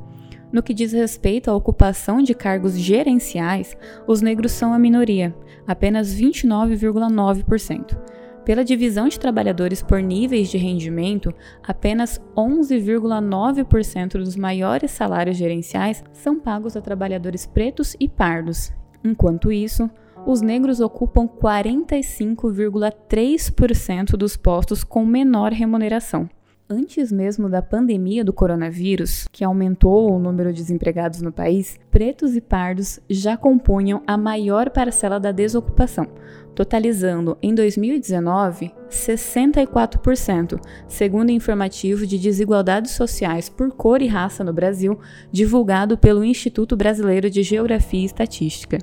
No 0.52 0.64
que 0.64 0.74
diz 0.74 0.92
respeito 0.92 1.50
à 1.50 1.56
ocupação 1.56 2.22
de 2.22 2.34
cargos 2.34 2.78
gerenciais, 2.78 3.78
os 4.08 4.22
negros 4.22 4.52
são 4.52 4.74
a 4.74 4.80
minoria, 4.80 5.36
apenas 5.68 6.14
29,9%. 6.14 7.98
Pela 8.44 8.66
divisão 8.66 9.08
de 9.08 9.20
trabalhadores 9.20 9.84
por 9.84 10.02
níveis 10.02 10.50
de 10.50 10.58
rendimento, 10.58 11.32
apenas 11.62 12.20
11,9% 12.36 14.14
dos 14.14 14.36
maiores 14.36 14.90
salários 14.90 15.38
gerenciais 15.38 16.04
são 16.12 16.40
pagos 16.40 16.76
a 16.76 16.82
trabalhadores 16.82 17.46
pretos 17.46 17.96
e 18.00 18.10
pardos. 18.10 18.74
Enquanto 19.04 19.52
isso, 19.52 19.90
os 20.26 20.42
negros 20.42 20.80
ocupam 20.80 21.28
45,3% 21.28 24.12
dos 24.12 24.38
postos 24.38 24.84
com 24.84 25.04
menor 25.06 25.52
remuneração. 25.52 26.30
Antes 26.70 27.12
mesmo 27.12 27.50
da 27.50 27.62
pandemia 27.62 28.24
do 28.24 28.32
coronavírus, 28.32 29.28
que 29.30 29.44
aumentou 29.44 30.10
o 30.10 30.20
número 30.20 30.54
de 30.54 30.62
desempregados 30.62 31.22
no 31.22 31.30
país, 31.30 31.78
pretos 31.92 32.34
e 32.34 32.40
pardos 32.40 33.02
já 33.10 33.36
compunham 33.36 34.02
a 34.08 34.16
maior 34.16 34.70
parcela 34.70 35.20
da 35.20 35.34
desocupação, 35.34 36.08
totalizando 36.56 37.38
em 37.42 37.54
2019 37.54 38.72
64%, 38.90 40.58
segundo 40.88 41.28
o 41.28 41.34
informativo 41.34 42.08
de 42.08 42.18
desigualdades 42.18 42.92
sociais 42.92 43.50
por 43.50 43.70
cor 43.72 44.02
e 44.02 44.08
raça 44.08 44.42
no 44.42 44.54
Brasil, 44.54 44.98
divulgado 45.30 45.98
pelo 45.98 46.24
Instituto 46.24 46.78
Brasileiro 46.78 47.30
de 47.30 47.44
Geografia 47.44 48.04
e 48.04 48.06
Estatística. 48.06 48.78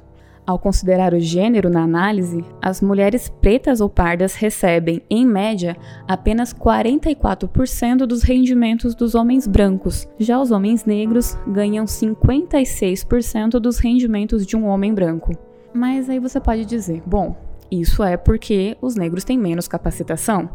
Ao 0.48 0.58
considerar 0.58 1.12
o 1.12 1.20
gênero 1.20 1.68
na 1.68 1.82
análise, 1.82 2.42
as 2.62 2.80
mulheres 2.80 3.28
pretas 3.28 3.82
ou 3.82 3.90
pardas 3.90 4.34
recebem, 4.34 5.02
em 5.11 5.26
média, 5.26 5.76
apenas 6.08 6.54
44% 6.54 8.06
dos 8.06 8.22
rendimentos 8.22 8.94
dos 8.94 9.14
homens 9.14 9.46
brancos. 9.46 10.08
Já 10.18 10.40
os 10.40 10.50
homens 10.50 10.87
negros 10.87 11.37
ganham 11.46 11.84
56% 11.84 13.61
dos 13.61 13.78
rendimentos 13.78 14.46
de 14.46 14.56
um 14.56 14.64
homem 14.64 14.94
branco. 14.94 15.32
Mas 15.74 16.08
aí 16.08 16.18
você 16.18 16.40
pode 16.40 16.64
dizer: 16.64 17.02
bom, 17.04 17.37
isso 17.70 18.02
é 18.02 18.16
porque 18.16 18.74
os 18.80 18.94
negros 18.94 19.24
têm 19.24 19.37
menos 19.37 19.68
capacitação? 19.68 20.48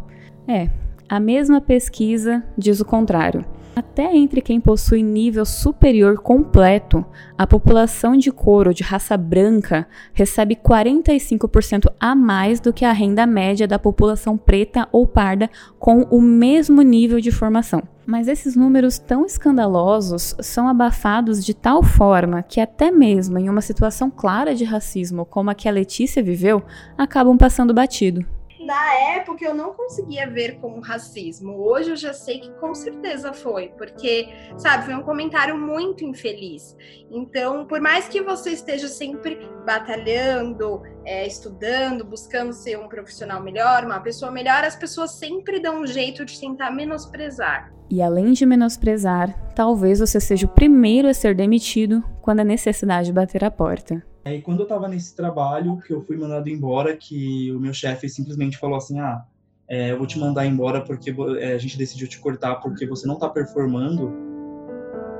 É, 0.47 0.71
a 1.07 1.19
mesma 1.19 1.61
pesquisa 1.61 2.43
diz 2.57 2.79
o 2.79 2.85
contrário. 2.85 3.45
Até 3.75 4.15
entre 4.15 4.39
quem 4.39 4.59
possui 4.59 5.01
nível 5.01 5.43
superior 5.45 6.19
completo, 6.19 7.03
a 7.35 7.47
população 7.47 8.15
de 8.15 8.31
couro 8.31 8.71
de 8.71 8.83
raça 8.83 9.17
branca 9.17 9.87
recebe 10.13 10.55
45% 10.55 11.91
a 11.99 12.13
mais 12.13 12.59
do 12.59 12.71
que 12.71 12.85
a 12.85 12.91
renda 12.91 13.25
média 13.25 13.67
da 13.67 13.79
população 13.79 14.37
preta 14.37 14.87
ou 14.91 15.07
parda 15.07 15.49
com 15.79 16.03
o 16.11 16.21
mesmo 16.21 16.83
nível 16.83 17.19
de 17.19 17.31
formação. 17.31 17.81
Mas 18.05 18.27
esses 18.27 18.55
números 18.55 18.99
tão 18.99 19.25
escandalosos 19.25 20.35
são 20.39 20.67
abafados 20.67 21.43
de 21.43 21.55
tal 21.55 21.81
forma 21.81 22.43
que, 22.43 22.61
até 22.61 22.91
mesmo 22.91 23.39
em 23.39 23.49
uma 23.49 23.61
situação 23.61 24.11
clara 24.11 24.53
de 24.53 24.65
racismo 24.65 25.25
como 25.25 25.49
a 25.49 25.55
que 25.55 25.67
a 25.67 25.71
Letícia 25.71 26.21
viveu, 26.21 26.61
acabam 26.95 27.37
passando 27.37 27.73
batido 27.73 28.23
na 28.65 28.93
época 29.15 29.45
eu 29.45 29.53
não 29.53 29.73
conseguia 29.73 30.29
ver 30.29 30.59
como 30.59 30.81
racismo. 30.81 31.57
Hoje 31.57 31.91
eu 31.91 31.95
já 31.95 32.13
sei 32.13 32.39
que 32.39 32.51
com 32.53 32.73
certeza 32.73 33.33
foi, 33.33 33.69
porque, 33.77 34.29
sabe, 34.57 34.85
foi 34.85 34.95
um 34.95 35.03
comentário 35.03 35.57
muito 35.57 36.03
infeliz. 36.03 36.75
Então, 37.11 37.65
por 37.65 37.79
mais 37.81 38.07
que 38.07 38.21
você 38.21 38.51
esteja 38.51 38.87
sempre 38.87 39.39
batalhando, 39.65 40.81
é, 41.05 41.27
estudando, 41.27 42.05
buscando 42.05 42.53
ser 42.53 42.79
um 42.79 42.87
profissional 42.87 43.41
melhor, 43.41 43.85
uma 43.85 43.99
pessoa 43.99 44.31
melhor, 44.31 44.63
as 44.63 44.75
pessoas 44.75 45.11
sempre 45.11 45.59
dão 45.59 45.81
um 45.81 45.87
jeito 45.87 46.25
de 46.25 46.39
tentar 46.39 46.71
menosprezar. 46.71 47.73
E 47.89 48.01
além 48.01 48.31
de 48.31 48.45
menosprezar, 48.45 49.53
talvez 49.53 49.99
você 49.99 50.19
seja 50.19 50.45
o 50.47 50.49
primeiro 50.49 51.07
a 51.07 51.13
ser 51.13 51.35
demitido 51.35 52.03
quando 52.21 52.39
a 52.39 52.45
necessidade 52.45 53.13
bater 53.13 53.43
a 53.43 53.51
porta. 53.51 54.03
Aí 54.25 54.41
quando 54.41 54.61
eu 54.61 54.67
tava 54.67 54.87
nesse 54.87 55.15
trabalho, 55.15 55.79
que 55.85 55.93
eu 55.93 56.01
fui 56.01 56.15
mandado 56.15 56.49
embora, 56.49 56.95
que 56.95 57.51
o 57.51 57.59
meu 57.59 57.73
chefe 57.73 58.07
simplesmente 58.07 58.57
falou 58.57 58.77
assim, 58.77 58.99
ah, 58.99 59.21
é, 59.69 59.91
eu 59.91 59.97
vou 59.97 60.07
te 60.07 60.17
mandar 60.17 60.45
embora 60.45 60.81
porque 60.81 61.13
é, 61.39 61.53
a 61.53 61.57
gente 61.57 61.77
decidiu 61.77 62.07
te 62.07 62.19
cortar 62.19 62.55
porque 62.55 62.85
você 62.85 63.05
não 63.05 63.17
tá 63.19 63.27
performando. 63.27 64.11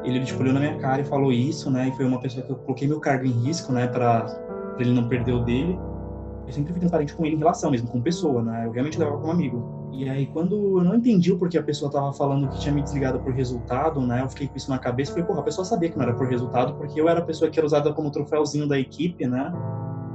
Ele 0.04 0.24
tipo, 0.24 0.42
olhou 0.42 0.54
na 0.54 0.60
minha 0.60 0.78
cara 0.78 1.02
e 1.02 1.06
falou 1.06 1.32
isso, 1.32 1.70
né? 1.70 1.90
E 1.90 1.92
foi 1.94 2.06
uma 2.06 2.20
pessoa 2.20 2.46
que 2.46 2.52
eu 2.52 2.58
coloquei 2.58 2.88
meu 2.88 3.00
cargo 3.00 3.26
em 3.26 3.32
risco, 3.32 3.72
né? 3.72 3.88
Pra, 3.88 4.22
pra 4.24 4.82
ele 4.82 4.94
não 4.94 5.08
perder 5.08 5.34
o 5.34 5.44
dele. 5.44 5.78
Eu 6.46 6.54
sempre 6.54 6.72
fui 6.72 6.80
transparente 6.80 7.14
com 7.14 7.26
ele 7.26 7.36
em 7.36 7.40
relação 7.40 7.72
mesmo, 7.72 7.88
com 7.88 8.02
pessoa, 8.02 8.42
né? 8.42 8.66
Eu 8.66 8.72
realmente 8.72 9.00
levava 9.00 9.18
como 9.18 9.32
amigo. 9.32 9.90
E 9.94 10.10
aí, 10.10 10.26
quando 10.26 10.80
eu 10.80 10.84
não 10.84 10.96
entendi 10.96 11.32
o 11.32 11.38
porquê 11.38 11.58
a 11.58 11.64
pessoa 11.64 11.90
tava 11.90 12.12
falando 12.14 12.50
que 12.50 12.60
tinha 12.60 12.74
me 12.74 12.82
desligado 12.82 13.20
por 13.20 13.32
resultado, 13.32 14.02
né? 14.02 14.22
Eu 14.24 14.30
fiquei 14.30 14.48
com 14.48 14.58
isso 14.58 14.70
na 14.70 14.80
cabeça 14.80 15.12
e 15.12 15.14
falei, 15.14 15.28
porra, 15.28 15.40
a 15.42 15.44
pessoa 15.44 15.64
sabia 15.64 15.90
que 15.90 15.96
não 15.96 16.04
era 16.04 16.14
por 16.14 16.28
resultado, 16.28 16.74
porque 16.74 17.00
eu 17.00 17.08
era 17.08 17.20
a 17.20 17.24
pessoa 17.24 17.50
que 17.50 17.60
era 17.60 17.66
usada 17.66 17.94
como 17.94 18.10
troféuzinho 18.10 18.68
da 18.68 18.78
equipe, 18.78 19.28
né? 19.28 19.54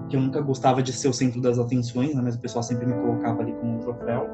Que 0.09 0.17
eu 0.17 0.21
nunca 0.21 0.41
gostava 0.41 0.83
de 0.83 0.93
ser 0.93 1.09
o 1.09 1.13
centro 1.13 1.41
das 1.41 1.59
atenções, 1.59 2.15
né? 2.15 2.21
Mas 2.23 2.35
o 2.35 2.41
pessoal 2.41 2.63
sempre 2.63 2.87
me 2.87 2.95
colocava 2.95 3.41
ali 3.41 3.53
como 3.53 3.77
um 3.77 3.79
troféu, 3.79 4.27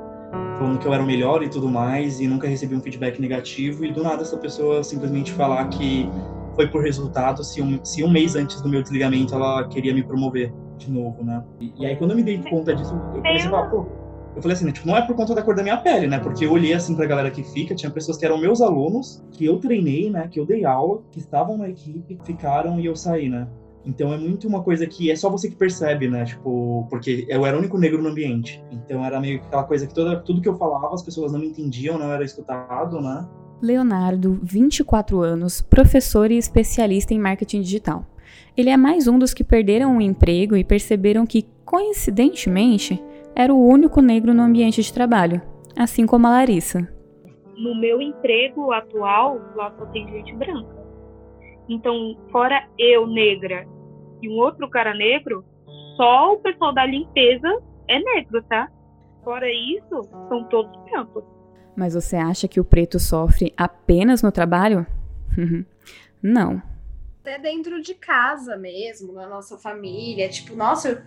falando 0.58 0.78
que 0.78 0.86
eu 0.86 0.94
era 0.94 1.02
o 1.02 1.06
melhor 1.06 1.42
e 1.42 1.48
tudo 1.48 1.68
mais, 1.68 2.20
e 2.20 2.26
nunca 2.26 2.48
recebi 2.48 2.74
um 2.74 2.80
feedback 2.80 3.20
negativo. 3.20 3.84
E 3.84 3.92
do 3.92 4.02
nada, 4.02 4.22
essa 4.22 4.38
pessoa 4.38 4.82
simplesmente 4.82 5.30
falar 5.30 5.68
que 5.68 6.08
foi 6.54 6.68
por 6.68 6.82
resultado, 6.82 7.44
se 7.44 7.60
um, 7.60 7.84
se 7.84 8.02
um 8.02 8.10
mês 8.10 8.34
antes 8.34 8.60
do 8.62 8.68
meu 8.68 8.80
desligamento 8.82 9.34
ela 9.34 9.68
queria 9.68 9.92
me 9.92 10.02
promover 10.02 10.52
de 10.76 10.90
novo, 10.90 11.22
né? 11.24 11.42
E, 11.60 11.72
e 11.78 11.86
aí, 11.86 11.96
quando 11.96 12.12
eu 12.12 12.16
me 12.16 12.22
dei 12.22 12.38
conta 12.38 12.74
disso, 12.74 12.94
eu 13.14 13.22
comecei 13.22 13.46
a 13.46 13.50
falar, 13.50 13.70
pô 13.70 13.86
eu 14.36 14.42
falei 14.42 14.56
assim, 14.56 14.64
né, 14.64 14.72
tipo, 14.72 14.86
não 14.86 14.96
é 14.96 15.02
por 15.02 15.14
conta 15.14 15.34
da 15.34 15.42
cor 15.42 15.54
da 15.54 15.62
minha 15.62 15.76
pele, 15.76 16.08
né? 16.08 16.18
Porque 16.18 16.44
eu 16.44 16.52
olhei 16.52 16.72
assim 16.74 16.96
pra 16.96 17.06
galera 17.06 17.30
que 17.30 17.42
fica, 17.42 17.74
tinha 17.74 17.90
pessoas 17.90 18.18
que 18.18 18.24
eram 18.24 18.36
meus 18.36 18.60
alunos, 18.60 19.22
que 19.30 19.44
eu 19.44 19.58
treinei, 19.58 20.10
né? 20.10 20.26
Que 20.28 20.40
eu 20.40 20.46
dei 20.46 20.64
aula, 20.64 21.02
que 21.12 21.20
estavam 21.20 21.56
na 21.56 21.68
equipe, 21.68 22.18
ficaram 22.24 22.80
e 22.80 22.86
eu 22.86 22.96
saí, 22.96 23.28
né? 23.28 23.46
Então 23.86 24.12
é 24.12 24.18
muito 24.18 24.48
uma 24.48 24.62
coisa 24.62 24.86
que 24.86 25.10
é 25.10 25.14
só 25.14 25.30
você 25.30 25.48
que 25.48 25.54
percebe, 25.54 26.08
né? 26.08 26.24
Tipo, 26.24 26.86
porque 26.90 27.26
eu 27.28 27.46
era 27.46 27.56
o 27.56 27.60
único 27.60 27.78
negro 27.78 28.02
no 28.02 28.08
ambiente. 28.08 28.64
Então 28.72 29.04
era 29.04 29.20
meio 29.20 29.38
que 29.38 29.46
aquela 29.46 29.64
coisa 29.64 29.86
que 29.86 29.94
toda, 29.94 30.18
tudo 30.20 30.40
que 30.40 30.48
eu 30.48 30.56
falava 30.56 30.92
as 30.92 31.02
pessoas 31.02 31.30
não 31.30 31.38
me 31.38 31.46
entendiam, 31.46 31.96
não 31.96 32.10
era 32.10 32.24
escutado, 32.24 33.00
né? 33.00 33.28
Leonardo, 33.62 34.40
24 34.42 35.20
anos, 35.20 35.60
professor 35.60 36.30
e 36.30 36.38
especialista 36.38 37.14
em 37.14 37.20
marketing 37.20 37.60
digital. 37.60 38.04
Ele 38.56 38.70
é 38.70 38.76
mais 38.76 39.08
um 39.08 39.18
dos 39.18 39.34
que 39.34 39.44
perderam 39.44 39.96
o 39.96 40.00
emprego 40.00 40.56
e 40.56 40.64
perceberam 40.64 41.26
que, 41.26 41.46
coincidentemente, 41.64 43.02
era 43.34 43.52
o 43.52 43.66
único 43.66 44.00
negro 44.00 44.32
no 44.32 44.42
ambiente 44.42 44.82
de 44.82 44.92
trabalho, 44.92 45.42
assim 45.76 46.06
como 46.06 46.26
a 46.26 46.30
Larissa. 46.30 46.88
No 47.56 47.74
meu 47.74 48.00
emprego 48.00 48.72
atual, 48.72 49.40
lá 49.54 49.72
só 49.78 49.86
tem 49.86 50.08
gente 50.08 50.34
branca. 50.34 50.84
Então, 51.68 52.16
fora 52.30 52.66
eu 52.78 53.06
negra 53.06 53.66
e 54.22 54.28
um 54.28 54.34
outro 54.34 54.68
cara 54.68 54.94
negro, 54.94 55.44
só 55.96 56.32
o 56.32 56.38
pessoal 56.38 56.72
da 56.72 56.84
limpeza 56.84 57.48
é 57.88 57.98
negro, 57.98 58.42
tá? 58.44 58.68
Fora 59.22 59.46
isso, 59.50 60.02
são 60.28 60.44
todos 60.44 60.72
brancos. 60.84 61.24
Mas 61.76 61.94
você 61.94 62.16
acha 62.16 62.46
que 62.46 62.60
o 62.60 62.64
preto 62.64 62.98
sofre 62.98 63.52
apenas 63.56 64.22
no 64.22 64.30
trabalho? 64.30 64.86
Não. 66.22 66.62
Até 67.24 67.38
dentro 67.38 67.80
de 67.80 67.94
casa 67.94 68.54
mesmo, 68.54 69.14
na 69.14 69.26
nossa 69.26 69.56
família. 69.56 70.28
Tipo, 70.28 70.54
nossa, 70.54 71.06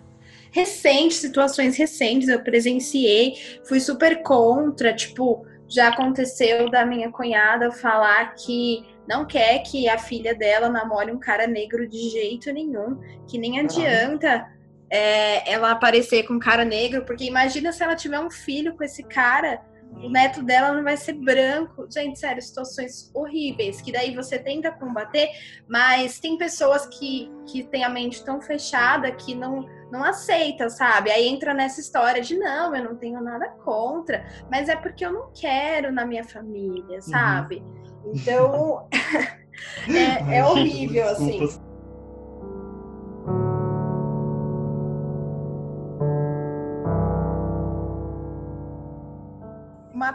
recentes, 0.49 1.17
situações 1.17 1.77
recentes, 1.77 2.27
eu 2.27 2.43
presenciei, 2.43 3.36
fui 3.67 3.80
super 3.80 4.23
contra, 4.23 4.95
tipo, 4.95 5.45
já 5.67 5.89
aconteceu 5.89 6.71
da 6.71 6.84
minha 6.84 7.12
cunhada 7.12 7.71
falar 7.71 8.34
que 8.34 8.84
não 9.08 9.27
quer 9.27 9.60
que 9.60 9.88
a 9.88 9.99
filha 9.99 10.34
dela 10.34 10.69
namore 10.69 11.12
um 11.12 11.19
cara 11.19 11.45
negro 11.45 11.88
de 11.88 12.10
jeito 12.10 12.51
nenhum, 12.51 12.99
que 13.27 13.38
nem 13.38 13.60
adianta 13.60 14.51
é, 14.89 15.47
ela 15.53 15.69
aparecer 15.69 16.23
com 16.23 16.34
um 16.34 16.39
cara 16.39 16.65
negro, 16.65 17.06
porque 17.06 17.25
imagina 17.25 17.71
se 17.71 17.84
ela 17.84 17.95
tiver 17.95 18.19
um 18.19 18.32
filho 18.32 18.75
com 18.75 18.84
esse 18.84 19.03
cara 19.03 19.62
o 20.03 20.10
neto 20.10 20.43
dela 20.43 20.73
não 20.73 20.83
vai 20.83 20.97
ser 20.97 21.13
branco. 21.13 21.88
Gente, 21.89 22.19
sério, 22.19 22.41
situações 22.41 23.12
horríveis, 23.13 23.81
que 23.81 23.91
daí 23.91 24.15
você 24.15 24.38
tenta 24.38 24.71
combater, 24.71 25.29
mas 25.67 26.19
tem 26.19 26.38
pessoas 26.38 26.86
que, 26.88 27.31
que 27.47 27.63
têm 27.63 27.83
a 27.83 27.89
mente 27.89 28.23
tão 28.23 28.41
fechada 28.41 29.12
que 29.12 29.33
não, 29.33 29.67
não 29.91 30.03
aceita, 30.03 30.69
sabe? 30.69 31.12
Aí 31.12 31.27
entra 31.27 31.53
nessa 31.53 31.79
história 31.79 32.21
de 32.21 32.38
não, 32.38 32.75
eu 32.75 32.83
não 32.83 32.95
tenho 32.95 33.21
nada 33.21 33.49
contra, 33.63 34.25
mas 34.49 34.69
é 34.69 34.75
porque 34.75 35.05
eu 35.05 35.12
não 35.12 35.31
quero 35.33 35.91
na 35.91 36.05
minha 36.05 36.23
família, 36.23 36.97
uhum. 36.97 37.01
sabe? 37.01 37.63
Uhum. 38.03 38.13
Então, 38.15 38.88
é, 39.89 40.38
é 40.38 40.45
horrível, 40.45 41.07
assim. 41.10 41.66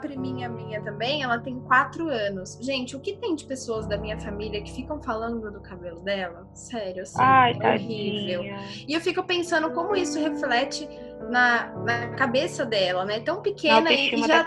Priminha 0.03 0.49
minha 0.49 0.83
também, 0.83 1.23
ela 1.23 1.38
tem 1.38 1.61
quatro 1.61 2.09
anos. 2.09 2.59
Gente, 2.61 2.97
o 2.97 3.01
que 3.01 3.12
tem 3.15 3.37
de 3.37 3.45
pessoas 3.45 3.87
da 3.87 3.97
minha 3.97 4.19
família 4.19 4.61
que 4.61 4.73
ficam 4.73 5.01
falando 5.01 5.51
do 5.51 5.61
cabelo 5.61 6.01
dela? 6.01 6.47
Sério, 6.53 7.03
assim, 7.03 7.21
Ai, 7.21 7.57
é 7.61 7.75
horrível. 7.75 8.43
E 8.87 8.93
eu 8.93 9.01
fico 9.01 9.23
pensando 9.23 9.71
como 9.71 9.95
isso 9.95 10.19
reflete 10.19 10.88
na, 11.31 11.73
na 11.85 12.09
cabeça 12.17 12.67
dela, 12.67 13.05
né? 13.05 13.21
Tão 13.21 13.41
pequena 13.41 13.93
e, 13.93 14.11
já, 14.27 14.47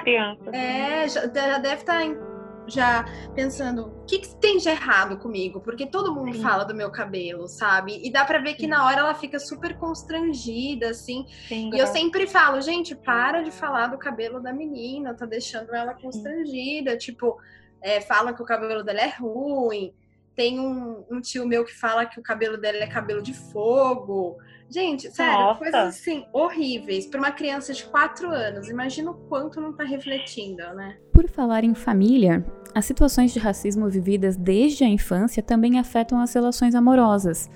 é, 0.51 1.07
já, 1.07 1.21
já 1.21 1.57
deve 1.57 1.81
estar 1.81 1.99
tá 1.99 2.34
já 2.67 3.05
pensando 3.33 3.87
o 3.87 4.05
que, 4.05 4.19
que, 4.19 4.35
tem 4.35 4.57
de 4.57 4.69
errado 4.69 5.17
comigo, 5.17 5.59
porque 5.59 5.85
todo 5.85 6.13
mundo 6.13 6.33
Sim. 6.33 6.41
fala 6.41 6.63
do 6.63 6.75
meu 6.75 6.91
cabelo, 6.91 7.47
sabe? 7.47 7.99
E 8.03 8.11
dá 8.11 8.25
pra 8.25 8.39
ver 8.39 8.55
que 8.55 8.61
Sim. 8.61 8.67
na 8.67 8.85
hora 8.85 8.99
ela 8.99 9.13
fica 9.13 9.39
super 9.39 9.77
constrangida, 9.77 10.89
assim. 10.89 11.25
Sim, 11.47 11.71
e 11.73 11.79
eu 11.79 11.87
sempre 11.87 12.27
falo, 12.27 12.61
gente, 12.61 12.95
para 12.95 13.41
de 13.41 13.51
falar 13.51 13.87
do 13.87 13.97
cabelo 13.97 14.39
da 14.39 14.53
menina, 14.53 15.13
tá 15.13 15.25
deixando 15.25 15.73
ela 15.73 15.93
constrangida. 15.93 16.97
Tipo, 16.97 17.37
é, 17.81 18.01
fala 18.01 18.33
que 18.33 18.41
o 18.41 18.45
cabelo 18.45 18.83
dela 18.83 19.01
é 19.01 19.09
ruim. 19.09 19.93
Tem 20.35 20.59
um, 20.59 21.05
um, 21.09 21.21
tio 21.21 21.47
meu 21.47 21.63
que 21.63 21.73
fala 21.73 22.05
que 22.05 22.19
o 22.19 22.23
cabelo 22.23 22.57
dela 22.57 22.77
é 22.77 22.87
cabelo 22.87 23.21
de 23.21 23.33
fogo. 23.33 24.37
Gente, 24.69 25.09
sério, 25.11 25.45
Nossa. 25.45 25.59
coisas 25.59 25.95
assim 25.95 26.25
horríveis 26.33 27.05
para 27.05 27.19
uma 27.19 27.31
criança 27.31 27.73
de 27.73 27.83
4 27.85 28.29
anos. 28.29 28.69
Imagina 28.69 29.11
o 29.11 29.13
quanto 29.13 29.61
não 29.61 29.73
tá 29.73 29.83
refletindo, 29.83 30.63
né? 30.73 30.97
Por 31.13 31.29
falar 31.29 31.63
em 31.63 31.75
família, 31.75 32.45
as 32.73 32.85
situações 32.85 33.31
de 33.31 33.39
racismo 33.39 33.89
vividas 33.89 34.35
desde 34.35 34.83
a 34.83 34.87
infância 34.87 35.43
também 35.43 35.79
afetam 35.79 36.19
as 36.19 36.33
relações 36.33 36.75
amorosas. 36.75 37.49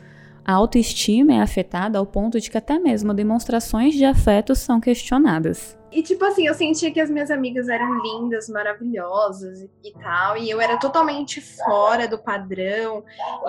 A 0.45 0.53
autoestima 0.53 1.33
é 1.33 1.41
afetada 1.41 1.97
ao 1.97 2.05
ponto 2.05 2.39
de 2.39 2.49
que 2.49 2.57
até 2.57 2.79
mesmo 2.79 3.13
demonstrações 3.13 3.93
de 3.93 4.05
afeto 4.05 4.55
são 4.55 4.79
questionadas. 4.79 5.78
E 5.91 6.03
tipo 6.03 6.23
assim, 6.23 6.45
eu 6.45 6.53
sentia 6.53 6.91
que 6.91 6.99
as 6.99 7.09
minhas 7.09 7.31
amigas 7.31 7.67
eram 7.67 7.99
lindas, 8.01 8.47
maravilhosas 8.47 9.67
e, 9.83 9.91
tal, 9.99 10.37
e 10.37 10.49
eu 10.49 10.61
era 10.61 10.77
totalmente 10.77 11.41
fora 11.41 12.07
do 12.07 12.19
padrão 12.19 13.03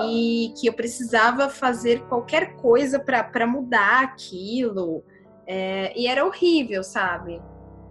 e 0.09 0.53
que 0.59 0.67
eu 0.67 0.73
precisava 0.73 1.51
fazer 1.51 2.03
qualquer 2.05 2.57
coisa 2.57 2.99
para 2.99 3.47
mudar 3.47 4.05
aquilo. 4.05 5.05
É, 5.47 5.93
e 5.99 6.07
era 6.07 6.25
horrível, 6.25 6.83
sabe? 6.83 7.43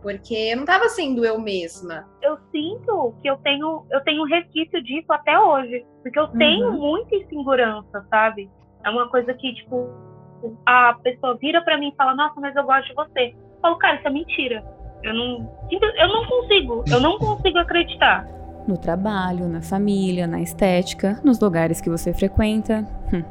Porque 0.01 0.33
eu 0.33 0.55
não 0.55 0.63
estava 0.63 0.87
sendo 0.87 1.25
eu 1.25 1.39
mesma. 1.39 2.07
Eu 2.21 2.37
sinto 2.51 3.13
que 3.21 3.29
eu 3.29 3.37
tenho, 3.37 3.85
eu 3.91 4.01
tenho 4.01 4.23
resquício 4.23 4.81
disso 4.81 5.11
até 5.11 5.37
hoje. 5.37 5.85
Porque 6.01 6.17
eu 6.17 6.27
tenho 6.29 6.69
uhum. 6.69 6.79
muita 6.79 7.15
insegurança, 7.15 8.05
sabe? 8.09 8.49
É 8.85 8.89
uma 8.89 9.09
coisa 9.09 9.33
que, 9.33 9.53
tipo, 9.55 9.89
a 10.65 10.93
pessoa 11.03 11.37
vira 11.37 11.61
para 11.61 11.77
mim 11.77 11.89
e 11.89 11.95
fala, 11.95 12.15
nossa, 12.15 12.39
mas 12.39 12.55
eu 12.55 12.63
gosto 12.63 12.87
de 12.87 12.93
você. 12.93 13.35
Eu 13.59 13.61
falo, 13.61 13.77
cara, 13.77 13.97
isso 13.97 14.07
é 14.07 14.11
mentira. 14.11 14.63
Eu 15.03 15.13
não, 15.13 15.51
eu 15.69 16.07
não 16.07 16.25
consigo, 16.25 16.83
eu 16.89 16.99
não 16.99 17.17
consigo 17.17 17.57
acreditar. 17.57 18.25
No 18.65 18.77
trabalho, 18.77 19.47
na 19.49 19.61
família, 19.61 20.25
na 20.27 20.41
estética, 20.41 21.19
nos 21.23 21.39
lugares 21.39 21.81
que 21.81 21.89
você 21.89 22.13
frequenta. 22.13 22.87
Hum. 23.13 23.23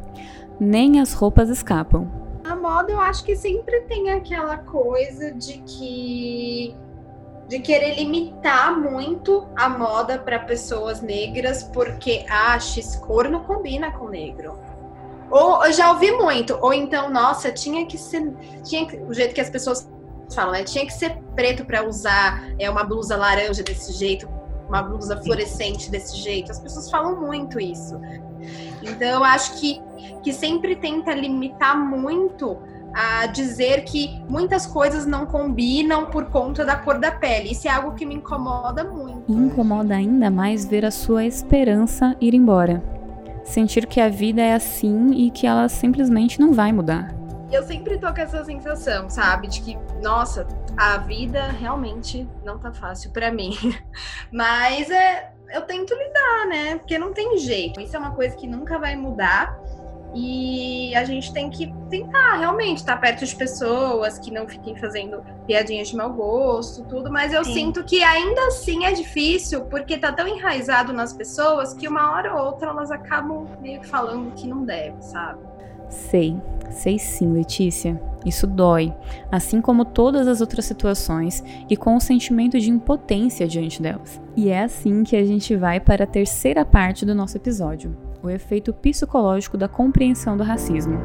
Nem 0.60 1.00
as 1.00 1.14
roupas 1.14 1.48
escapam. 1.48 2.10
A 2.44 2.54
moda, 2.54 2.92
eu 2.92 3.00
acho 3.00 3.24
que 3.24 3.34
sempre 3.36 3.80
tem 3.82 4.10
aquela 4.10 4.58
coisa 4.58 5.32
de 5.32 5.58
que 5.58 6.74
de 7.46 7.60
querer 7.60 7.94
limitar 7.94 8.78
muito 8.78 9.48
a 9.56 9.70
moda 9.70 10.18
para 10.18 10.38
pessoas 10.38 11.00
negras 11.00 11.62
porque 11.62 12.26
ah, 12.28 12.60
X 12.60 12.96
cor 12.96 13.30
não 13.30 13.40
combina 13.40 13.90
com 13.90 14.08
negro. 14.08 14.58
Ou 15.30 15.64
eu 15.64 15.72
já 15.72 15.90
ouvi 15.90 16.12
muito, 16.12 16.58
ou 16.60 16.74
então, 16.74 17.10
nossa, 17.10 17.50
tinha 17.50 17.86
que 17.86 17.96
ser, 17.96 18.34
tinha 18.62 18.86
que, 18.86 18.96
o 18.96 19.14
jeito 19.14 19.34
que 19.34 19.40
as 19.40 19.50
pessoas 19.50 19.88
falam, 20.34 20.52
né? 20.52 20.64
Tinha 20.64 20.84
que 20.86 20.92
ser 20.92 21.16
preto 21.34 21.64
para 21.64 21.86
usar 21.86 22.44
é 22.58 22.68
uma 22.68 22.84
blusa 22.84 23.16
laranja 23.16 23.62
desse 23.62 23.92
jeito, 23.92 24.28
uma 24.68 24.82
blusa 24.82 25.16
fluorescente 25.22 25.90
desse 25.90 26.16
jeito. 26.16 26.50
As 26.50 26.60
pessoas 26.60 26.90
falam 26.90 27.20
muito 27.20 27.60
isso. 27.60 28.00
Então 28.82 29.08
eu 29.08 29.24
acho 29.24 29.58
que 29.58 29.80
que 30.22 30.32
sempre 30.32 30.76
tenta 30.76 31.14
limitar 31.14 31.78
muito 31.78 32.58
a 32.94 33.26
dizer 33.26 33.84
que 33.84 34.20
muitas 34.28 34.66
coisas 34.66 35.06
não 35.06 35.26
combinam 35.26 36.06
por 36.06 36.26
conta 36.26 36.64
da 36.64 36.76
cor 36.76 36.98
da 36.98 37.12
pele. 37.12 37.52
Isso 37.52 37.68
é 37.68 37.70
algo 37.70 37.94
que 37.94 38.04
me 38.04 38.14
incomoda 38.14 38.84
muito. 38.84 39.30
Incomoda 39.30 39.94
ainda 39.94 40.30
mais 40.30 40.64
ver 40.64 40.84
a 40.84 40.90
sua 40.90 41.24
esperança 41.24 42.16
ir 42.20 42.34
embora. 42.34 42.82
Sentir 43.44 43.86
que 43.86 44.00
a 44.00 44.08
vida 44.08 44.42
é 44.42 44.54
assim 44.54 45.12
e 45.12 45.30
que 45.30 45.46
ela 45.46 45.68
simplesmente 45.68 46.40
não 46.40 46.52
vai 46.52 46.72
mudar. 46.72 47.17
Eu 47.50 47.62
sempre 47.62 47.98
tô 47.98 48.12
com 48.12 48.20
essa 48.20 48.44
sensação, 48.44 49.08
sabe? 49.08 49.48
De 49.48 49.62
que, 49.62 49.78
nossa, 50.02 50.46
a 50.76 50.98
vida 50.98 51.48
realmente 51.48 52.28
não 52.44 52.58
tá 52.58 52.72
fácil 52.72 53.10
para 53.10 53.32
mim. 53.32 53.56
Mas 54.30 54.90
é, 54.90 55.32
eu 55.50 55.62
tento 55.62 55.94
lidar, 55.94 56.46
né? 56.46 56.76
Porque 56.76 56.98
não 56.98 57.12
tem 57.12 57.38
jeito. 57.38 57.80
Isso 57.80 57.96
é 57.96 57.98
uma 57.98 58.14
coisa 58.14 58.36
que 58.36 58.46
nunca 58.46 58.78
vai 58.78 58.94
mudar. 58.96 59.58
E 60.14 60.94
a 60.94 61.04
gente 61.04 61.32
tem 61.32 61.50
que 61.50 61.72
tentar 61.90 62.36
realmente 62.36 62.78
estar 62.78 62.96
perto 62.96 63.24
de 63.24 63.36
pessoas 63.36 64.18
que 64.18 64.30
não 64.30 64.48
fiquem 64.48 64.74
fazendo 64.76 65.22
piadinhas 65.46 65.88
de 65.88 65.96
mau 65.96 66.12
gosto, 66.12 66.82
tudo, 66.84 67.12
mas 67.12 67.32
eu 67.32 67.44
Sim. 67.44 67.52
sinto 67.52 67.84
que 67.84 68.02
ainda 68.02 68.46
assim 68.46 68.86
é 68.86 68.92
difícil, 68.92 69.66
porque 69.66 69.98
tá 69.98 70.10
tão 70.10 70.26
enraizado 70.26 70.94
nas 70.94 71.12
pessoas 71.12 71.74
que 71.74 71.86
uma 71.86 72.12
hora 72.12 72.34
ou 72.34 72.46
outra 72.46 72.70
elas 72.70 72.90
acabam 72.90 73.46
meio 73.60 73.80
que 73.80 73.86
falando 73.86 74.34
que 74.34 74.46
não 74.46 74.64
deve, 74.64 75.00
sabe? 75.02 75.40
Sei, 75.88 76.36
sei 76.70 76.98
sim, 76.98 77.32
Letícia. 77.32 78.00
Isso 78.26 78.46
dói, 78.46 78.92
assim 79.30 79.60
como 79.60 79.84
todas 79.84 80.26
as 80.26 80.40
outras 80.40 80.64
situações 80.64 81.42
e 81.70 81.76
com 81.76 81.96
o 81.96 82.00
sentimento 82.00 82.58
de 82.58 82.70
impotência 82.70 83.46
diante 83.46 83.80
delas. 83.80 84.20
E 84.36 84.50
é 84.50 84.64
assim 84.64 85.04
que 85.04 85.16
a 85.16 85.24
gente 85.24 85.56
vai 85.56 85.78
para 85.78 86.04
a 86.04 86.06
terceira 86.06 86.64
parte 86.64 87.06
do 87.06 87.14
nosso 87.14 87.36
episódio 87.36 87.96
o 88.22 88.28
efeito 88.28 88.72
psicológico 88.72 89.56
da 89.56 89.68
compreensão 89.68 90.36
do 90.36 90.42
racismo. 90.42 90.98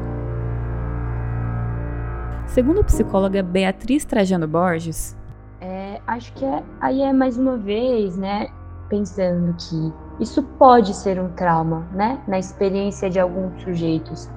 Segundo 2.46 2.80
a 2.80 2.84
psicóloga 2.84 3.42
Beatriz 3.42 4.04
Trajano 4.04 4.46
Borges, 4.46 5.16
é, 5.60 6.00
acho 6.06 6.32
que 6.34 6.44
é, 6.44 6.62
aí 6.80 7.02
é 7.02 7.12
mais 7.12 7.38
uma 7.38 7.56
vez, 7.56 8.16
né, 8.16 8.48
pensando 8.88 9.54
que 9.54 10.22
isso 10.22 10.42
pode 10.42 10.94
ser 10.94 11.18
um 11.18 11.30
trauma, 11.30 11.88
né, 11.92 12.20
na 12.28 12.38
experiência 12.38 13.08
de 13.08 13.18
alguns 13.18 13.62
sujeitos. 13.62 14.30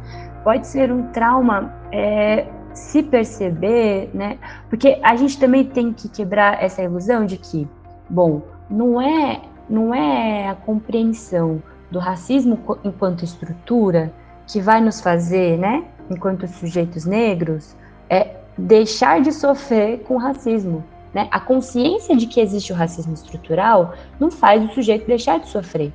Pode 0.47 0.65
ser 0.65 0.93
um 0.93 1.03
trauma 1.11 1.73
é, 1.91 2.47
se 2.73 3.03
perceber, 3.03 4.09
né, 4.13 4.37
porque 4.69 4.97
a 5.03 5.13
gente 5.13 5.37
também 5.37 5.65
tem 5.65 5.91
que 5.91 6.07
quebrar 6.07 6.63
essa 6.63 6.81
ilusão 6.81 7.25
de 7.25 7.35
que, 7.35 7.67
bom, 8.09 8.41
não 8.69 9.01
é, 9.01 9.41
não 9.69 9.93
é 9.93 10.47
a 10.47 10.55
compreensão 10.55 11.61
do 11.91 11.99
racismo 11.99 12.57
enquanto 12.85 13.25
estrutura 13.25 14.09
que 14.47 14.61
vai 14.61 14.79
nos 14.79 15.01
fazer, 15.01 15.57
né, 15.57 15.83
enquanto 16.09 16.47
sujeitos 16.47 17.05
negros, 17.05 17.75
é 18.09 18.37
deixar 18.57 19.19
de 19.19 19.33
sofrer 19.33 19.99
com 20.03 20.15
o 20.15 20.17
racismo. 20.17 20.81
Né? 21.13 21.27
A 21.29 21.41
consciência 21.41 22.15
de 22.15 22.25
que 22.25 22.39
existe 22.39 22.71
o 22.71 22.75
racismo 22.77 23.13
estrutural 23.13 23.95
não 24.17 24.31
faz 24.31 24.63
o 24.63 24.73
sujeito 24.73 25.07
deixar 25.07 25.41
de 25.41 25.49
sofrer. 25.49 25.91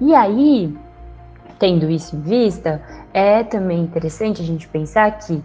E 0.00 0.14
aí, 0.14 0.72
tendo 1.58 1.90
isso 1.90 2.16
em 2.16 2.20
vista, 2.20 2.80
é 3.16 3.42
também 3.42 3.80
interessante 3.80 4.42
a 4.42 4.44
gente 4.44 4.68
pensar 4.68 5.10
que 5.18 5.42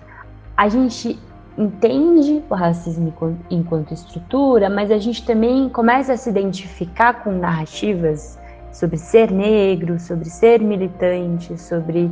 a 0.58 0.68
gente 0.68 1.18
entende 1.58 2.44
o 2.50 2.54
racismo 2.54 3.14
enquanto 3.50 3.94
estrutura, 3.94 4.70
mas 4.70 4.92
a 4.92 4.98
gente 4.98 5.26
também 5.26 5.70
começa 5.70 6.12
a 6.12 6.18
se 6.18 6.30
identificar 6.30 7.24
com 7.24 7.32
narrativas 7.32 8.38
sobre 8.74 8.98
ser 8.98 9.32
negro, 9.32 9.98
sobre 10.02 10.30
ser 10.30 10.60
militante, 10.60 11.58
sobre. 11.58 12.08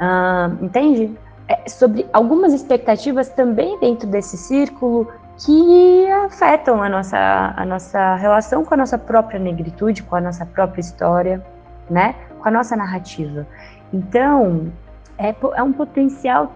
Uh, 0.00 0.64
entende? 0.64 1.16
É, 1.46 1.68
sobre 1.68 2.06
algumas 2.12 2.52
expectativas 2.52 3.28
também 3.28 3.78
dentro 3.78 4.08
desse 4.08 4.36
círculo 4.36 5.12
que 5.38 6.06
afetam 6.24 6.82
a 6.82 6.88
nossa, 6.88 7.54
a 7.56 7.64
nossa 7.64 8.16
relação 8.16 8.64
com 8.64 8.74
a 8.74 8.76
nossa 8.78 8.98
própria 8.98 9.38
negritude, 9.38 10.02
com 10.02 10.16
a 10.16 10.20
nossa 10.20 10.44
própria 10.44 10.80
história, 10.80 11.44
né? 11.88 12.16
com 12.40 12.48
a 12.48 12.50
nossa 12.50 12.74
narrativa. 12.74 13.46
Então, 13.92 14.72
é, 15.18 15.34
é 15.54 15.62
um 15.62 15.72
potencial, 15.72 16.52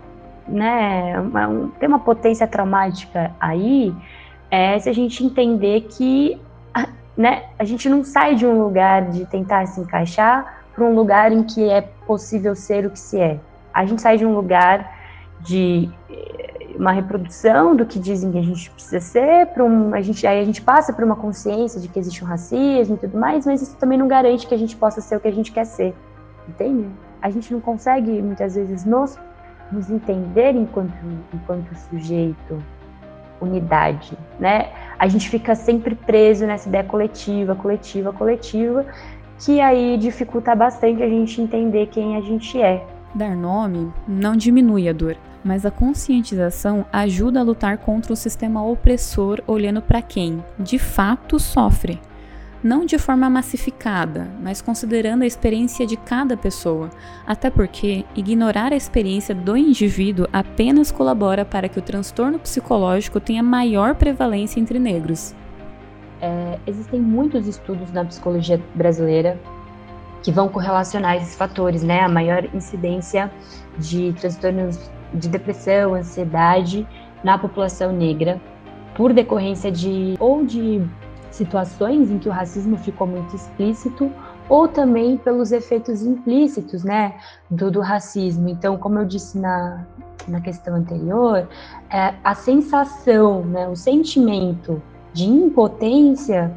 né? 0.46 1.18
Uma, 1.20 1.48
um, 1.48 1.68
tem 1.70 1.88
uma 1.88 2.00
potência 2.00 2.46
traumática 2.46 3.32
aí, 3.40 3.94
é, 4.50 4.78
se 4.78 4.88
a 4.88 4.92
gente 4.92 5.24
entender 5.24 5.82
que 5.82 6.40
né, 7.18 7.46
a 7.58 7.64
gente 7.64 7.88
não 7.88 8.04
sai 8.04 8.36
de 8.36 8.46
um 8.46 8.62
lugar 8.62 9.10
de 9.10 9.26
tentar 9.26 9.66
se 9.66 9.80
encaixar 9.80 10.62
para 10.72 10.84
um 10.84 10.94
lugar 10.94 11.32
em 11.32 11.42
que 11.42 11.68
é 11.68 11.80
possível 12.06 12.54
ser 12.54 12.86
o 12.86 12.90
que 12.90 12.98
se 12.98 13.20
é. 13.20 13.40
A 13.74 13.84
gente 13.84 14.00
sai 14.00 14.16
de 14.16 14.24
um 14.24 14.34
lugar 14.34 14.96
de 15.40 15.90
eh, 16.08 16.68
uma 16.76 16.92
reprodução 16.92 17.74
do 17.74 17.84
que 17.84 17.98
dizem 17.98 18.30
que 18.30 18.38
a 18.38 18.42
gente 18.42 18.70
precisa 18.70 19.00
ser, 19.00 19.46
para 19.48 19.64
um, 19.64 19.92
a 19.92 20.00
gente, 20.00 20.24
aí 20.24 20.40
a 20.40 20.44
gente 20.44 20.62
passa 20.62 20.92
por 20.92 21.02
uma 21.02 21.16
consciência 21.16 21.80
de 21.80 21.88
que 21.88 21.98
existe 21.98 22.22
um 22.24 22.26
racismo 22.28 22.94
e 22.94 22.98
tudo 22.98 23.18
mais, 23.18 23.44
mas 23.44 23.62
isso 23.62 23.76
também 23.76 23.98
não 23.98 24.06
garante 24.06 24.46
que 24.46 24.54
a 24.54 24.58
gente 24.58 24.76
possa 24.76 25.00
ser 25.00 25.16
o 25.16 25.20
que 25.20 25.26
a 25.26 25.32
gente 25.32 25.50
quer 25.50 25.64
ser, 25.64 25.92
entende? 26.48 26.88
A 27.20 27.31
gente 27.31 27.52
não 27.52 27.61
consegue 27.61 28.22
muitas 28.22 28.54
vezes 28.54 28.85
nos, 28.85 29.18
nos 29.72 29.90
entender 29.90 30.54
enquanto, 30.54 30.92
enquanto 31.35 31.74
sujeito, 31.90 32.62
unidade, 33.40 34.16
né? 34.38 34.70
A 34.98 35.07
gente 35.09 35.28
fica 35.28 35.54
sempre 35.54 35.94
preso 35.94 36.46
nessa 36.46 36.68
ideia 36.68 36.85
coletiva, 36.85 37.54
coletiva, 37.54 38.12
coletiva, 38.12 38.87
que 39.38 39.61
aí 39.61 39.96
dificulta 39.96 40.54
bastante 40.54 41.02
a 41.02 41.09
gente 41.09 41.40
entender 41.40 41.87
quem 41.87 42.16
a 42.16 42.20
gente 42.20 42.61
é. 42.61 42.85
Dar 43.14 43.37
nome 43.37 43.92
não 44.07 44.37
diminui 44.37 44.88
a 44.88 44.92
dor, 44.92 45.16
mas 45.44 45.64
a 45.64 45.70
conscientização 45.70 46.85
ajuda 46.92 47.40
a 47.40 47.44
lutar 47.44 47.78
contra 47.78 48.12
o 48.12 48.16
sistema 48.16 48.64
opressor 48.64 49.40
olhando 49.46 49.81
para 49.81 50.02
quem, 50.02 50.42
de 50.59 50.78
fato, 50.78 51.38
sofre 51.38 52.00
não 52.62 52.84
de 52.84 52.98
forma 52.98 53.30
massificada, 53.30 54.28
mas 54.42 54.60
considerando 54.60 55.22
a 55.22 55.26
experiência 55.26 55.86
de 55.86 55.96
cada 55.96 56.36
pessoa, 56.36 56.90
até 57.26 57.50
porque 57.50 58.04
ignorar 58.16 58.72
a 58.72 58.76
experiência 58.76 59.34
do 59.34 59.56
indivíduo 59.56 60.26
apenas 60.32 60.90
colabora 60.90 61.44
para 61.44 61.68
que 61.68 61.78
o 61.78 61.82
transtorno 61.82 62.38
psicológico 62.38 63.20
tenha 63.20 63.42
maior 63.42 63.94
prevalência 63.94 64.60
entre 64.60 64.78
negros. 64.78 65.34
É, 66.20 66.58
existem 66.66 67.00
muitos 67.00 67.46
estudos 67.46 67.92
na 67.92 68.04
psicologia 68.04 68.60
brasileira 68.74 69.38
que 70.22 70.32
vão 70.32 70.48
correlacionar 70.48 71.16
esses 71.16 71.36
fatores, 71.36 71.82
né? 71.82 72.00
A 72.00 72.09
maior 72.09 72.44
incidência 72.52 73.30
de 73.78 74.12
transtornos 74.14 74.90
de 75.14 75.28
depressão, 75.28 75.94
ansiedade 75.94 76.86
na 77.22 77.38
população 77.38 77.92
negra 77.92 78.40
por 78.94 79.12
decorrência 79.12 79.70
de 79.70 80.16
ou 80.18 80.44
de 80.44 80.82
situações 81.31 82.11
em 82.11 82.18
que 82.18 82.29
o 82.29 82.33
racismo 82.33 82.76
ficou 82.79 83.07
muito 83.07 83.35
explícito 83.35 84.11
ou 84.49 84.66
também 84.66 85.16
pelos 85.16 85.53
efeitos 85.53 86.03
implícitos, 86.03 86.83
né, 86.83 87.14
do, 87.51 87.70
do 87.70 87.81
racismo. 87.81 88.49
Então, 88.49 88.76
como 88.76 88.99
eu 88.99 89.05
disse 89.05 89.39
na, 89.39 89.85
na 90.26 90.41
questão 90.41 90.74
anterior, 90.74 91.49
é, 91.91 92.14
a 92.24 92.35
sensação, 92.35 93.45
né, 93.45 93.68
o 93.68 93.76
sentimento 93.76 94.83
de 95.12 95.26
impotência, 95.26 96.53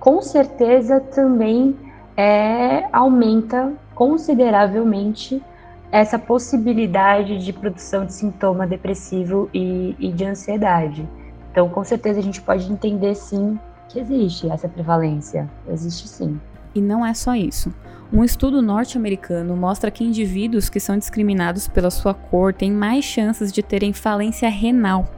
com 0.00 0.20
certeza 0.20 1.00
também 1.00 1.76
é, 2.16 2.88
aumenta 2.92 3.72
consideravelmente 3.94 5.42
essa 5.90 6.18
possibilidade 6.18 7.38
de 7.38 7.52
produção 7.52 8.04
de 8.04 8.12
sintoma 8.12 8.66
depressivo 8.66 9.48
e, 9.54 9.94
e 9.98 10.12
de 10.12 10.24
ansiedade. 10.24 11.08
Então, 11.50 11.68
com 11.68 11.82
certeza, 11.84 12.18
a 12.18 12.22
gente 12.22 12.42
pode 12.42 12.70
entender 12.70 13.14
sim 13.14 13.58
que 13.88 13.98
existe 13.98 14.48
essa 14.48 14.68
prevalência. 14.68 15.48
Existe 15.68 16.08
sim. 16.08 16.40
E 16.74 16.80
não 16.80 17.04
é 17.04 17.14
só 17.14 17.34
isso. 17.34 17.72
Um 18.12 18.22
estudo 18.22 18.62
norte-americano 18.62 19.56
mostra 19.56 19.90
que 19.90 20.04
indivíduos 20.04 20.68
que 20.68 20.78
são 20.78 20.96
discriminados 20.96 21.66
pela 21.66 21.90
sua 21.90 22.14
cor 22.14 22.52
têm 22.52 22.70
mais 22.70 23.04
chances 23.04 23.52
de 23.52 23.62
terem 23.62 23.92
falência 23.92 24.48
renal. 24.48 25.08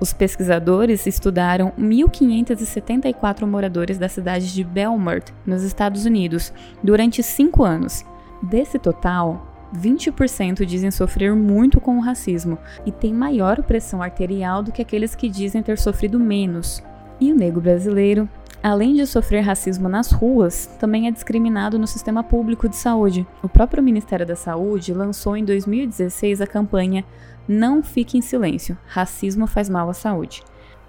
Os 0.00 0.12
pesquisadores 0.12 1.06
estudaram 1.06 1.72
1.574 1.78 3.46
moradores 3.46 3.98
da 3.98 4.08
cidade 4.08 4.52
de 4.52 4.64
Belmont, 4.64 5.32
nos 5.46 5.62
Estados 5.62 6.04
Unidos, 6.04 6.52
durante 6.82 7.22
cinco 7.22 7.62
anos. 7.62 8.04
Desse 8.42 8.80
total, 8.80 9.46
20% 9.72 10.64
dizem 10.64 10.90
sofrer 10.90 11.36
muito 11.36 11.80
com 11.80 11.96
o 11.96 12.00
racismo 12.00 12.58
e 12.84 12.90
têm 12.90 13.14
maior 13.14 13.62
pressão 13.62 14.02
arterial 14.02 14.62
do 14.62 14.72
que 14.72 14.82
aqueles 14.82 15.14
que 15.14 15.28
dizem 15.28 15.62
ter 15.62 15.78
sofrido 15.78 16.18
menos. 16.18 16.82
E 17.22 17.32
o 17.32 17.36
negro 17.36 17.60
brasileiro 17.60 18.28
além 18.60 18.94
de 18.94 19.06
sofrer 19.06 19.42
racismo 19.42 19.88
nas 19.88 20.10
ruas, 20.10 20.66
também 20.80 21.06
é 21.06 21.10
discriminado 21.12 21.78
no 21.78 21.86
sistema 21.86 22.24
público 22.24 22.68
de 22.68 22.74
saúde. 22.74 23.24
O 23.40 23.48
próprio 23.48 23.80
Ministério 23.80 24.26
da 24.26 24.34
Saúde 24.34 24.92
lançou 24.92 25.36
em 25.36 25.44
2016 25.44 26.40
a 26.40 26.48
campanha 26.48 27.04
Não 27.46 27.80
Fique 27.80 28.18
em 28.18 28.20
Silêncio 28.20 28.76
Racismo 28.88 29.46
faz 29.46 29.68
mal 29.68 29.88
à 29.88 29.94
saúde. 29.94 30.42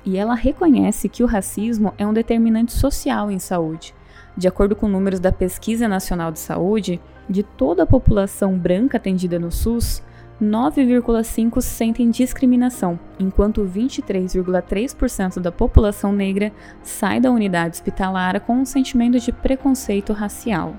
E 0.04 0.18
ela 0.18 0.34
reconhece 0.34 1.08
que 1.08 1.24
o 1.24 1.28
racismo 1.28 1.94
é 2.00 2.06
um 2.06 2.14
determinante 2.14 2.72
social 2.72 3.30
em 3.30 3.38
saúde. 3.38 3.94
De 4.36 4.48
acordo 4.48 4.76
com 4.76 4.88
números 4.88 5.20
da 5.20 5.32
Pesquisa 5.32 5.88
Nacional 5.88 6.32
de 6.32 6.40
Saúde, 6.40 7.00
de 7.30 7.44
toda 7.44 7.84
a 7.84 7.88
população 7.88 8.58
branca 8.58 8.98
atendida 8.98 9.38
no 9.38 9.52
SUS, 9.52 10.02
9,5% 10.44 11.62
sentem 11.62 12.10
discriminação, 12.10 13.00
enquanto 13.20 13.64
23,3% 13.64 15.40
da 15.40 15.52
população 15.52 16.12
negra 16.12 16.52
sai 16.84 17.20
da 17.20 17.32
unidade 17.32 17.76
hospitalar 17.76 18.40
com 18.42 18.54
um 18.58 18.66
sentimento 18.66 19.20
de 19.20 19.32
preconceito 19.32 20.14
racial. 20.14 20.76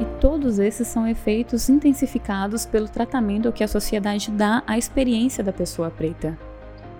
E 0.00 0.04
todos 0.20 0.58
esses 0.58 0.86
são 0.86 1.06
efeitos 1.06 1.68
intensificados 1.68 2.66
pelo 2.66 2.88
tratamento 2.88 3.52
que 3.52 3.64
a 3.64 3.68
sociedade 3.68 4.30
dá 4.30 4.62
à 4.66 4.76
experiência 4.76 5.42
da 5.42 5.52
pessoa 5.52 5.90
preta. 5.90 6.38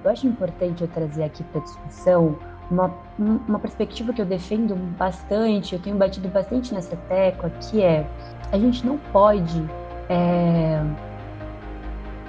Eu 0.04 0.10
acho 0.10 0.26
importante 0.26 0.82
eu 0.82 0.88
trazer 0.88 1.24
aqui 1.24 1.42
para 1.44 1.60
discussão 1.60 2.38
uma, 2.70 2.94
uma 3.18 3.58
perspectiva 3.58 4.12
que 4.12 4.20
eu 4.20 4.26
defendo 4.26 4.74
bastante, 4.96 5.74
eu 5.74 5.80
tenho 5.80 5.96
batido 5.96 6.28
bastante 6.28 6.74
nessa 6.74 6.96
tecla, 7.08 7.50
que 7.50 7.82
é 7.82 8.06
a 8.52 8.58
gente 8.58 8.86
não 8.86 8.98
pode 9.12 9.64
é, 10.08 10.82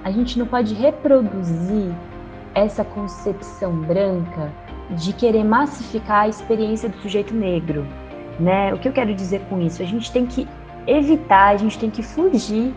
a 0.03 0.11
gente 0.11 0.38
não 0.38 0.45
pode 0.45 0.73
reproduzir 0.73 1.91
essa 2.53 2.84
concepção 2.84 3.73
branca 3.82 4.51
de 4.91 5.13
querer 5.13 5.43
massificar 5.43 6.23
a 6.23 6.27
experiência 6.27 6.89
do 6.89 6.97
sujeito 6.97 7.34
negro, 7.34 7.86
né? 8.39 8.73
O 8.73 8.80
que 8.80 8.88
eu 8.88 8.93
quero 8.93 9.13
dizer 9.13 9.41
com 9.49 9.61
isso? 9.61 9.82
A 9.82 9.86
gente 9.86 10.11
tem 10.11 10.25
que 10.25 10.47
evitar, 10.88 11.49
a 11.49 11.57
gente 11.57 11.77
tem 11.77 11.89
que 11.89 12.01
fugir, 12.01 12.73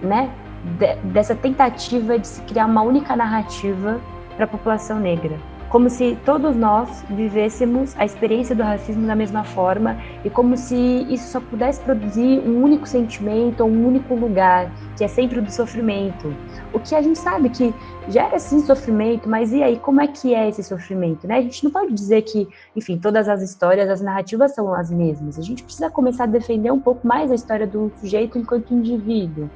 né, 0.00 0.30
de, 0.78 0.94
dessa 1.10 1.34
tentativa 1.34 2.18
de 2.18 2.26
se 2.26 2.40
criar 2.42 2.66
uma 2.66 2.82
única 2.82 3.16
narrativa 3.16 4.00
para 4.36 4.44
a 4.44 4.48
população 4.48 5.00
negra 5.00 5.36
como 5.68 5.90
se 5.90 6.16
todos 6.24 6.56
nós 6.56 7.04
vivêssemos 7.10 7.94
a 7.98 8.04
experiência 8.04 8.54
do 8.54 8.62
racismo 8.62 9.06
da 9.06 9.14
mesma 9.14 9.44
forma 9.44 10.00
e 10.24 10.30
como 10.30 10.56
se 10.56 10.76
isso 11.08 11.30
só 11.30 11.40
pudesse 11.40 11.80
produzir 11.80 12.40
um 12.40 12.62
único 12.62 12.86
sentimento 12.86 13.66
um 13.66 13.86
único 13.86 14.14
lugar, 14.14 14.72
que 14.96 15.04
é 15.04 15.08
sempre 15.08 15.38
o 15.38 15.42
do 15.42 15.50
sofrimento. 15.50 16.34
O 16.72 16.80
que 16.80 16.94
a 16.94 17.02
gente 17.02 17.18
sabe 17.18 17.50
que 17.50 17.74
gera 18.08 18.38
sim 18.38 18.60
sofrimento, 18.60 19.28
mas 19.28 19.52
e 19.52 19.62
aí 19.62 19.78
como 19.78 20.00
é 20.00 20.06
que 20.06 20.34
é 20.34 20.48
esse 20.48 20.62
sofrimento, 20.62 21.26
né? 21.26 21.38
A 21.38 21.42
gente 21.42 21.64
não 21.64 21.70
pode 21.70 21.92
dizer 21.92 22.22
que, 22.22 22.48
enfim, 22.74 22.98
todas 22.98 23.28
as 23.28 23.42
histórias, 23.42 23.88
as 23.88 24.00
narrativas 24.00 24.54
são 24.54 24.72
as 24.72 24.90
mesmas. 24.90 25.38
A 25.38 25.42
gente 25.42 25.62
precisa 25.62 25.90
começar 25.90 26.24
a 26.24 26.26
defender 26.26 26.70
um 26.70 26.80
pouco 26.80 27.06
mais 27.06 27.30
a 27.30 27.34
história 27.34 27.66
do 27.66 27.90
sujeito 28.00 28.38
enquanto 28.38 28.72
indivíduo. 28.72 29.50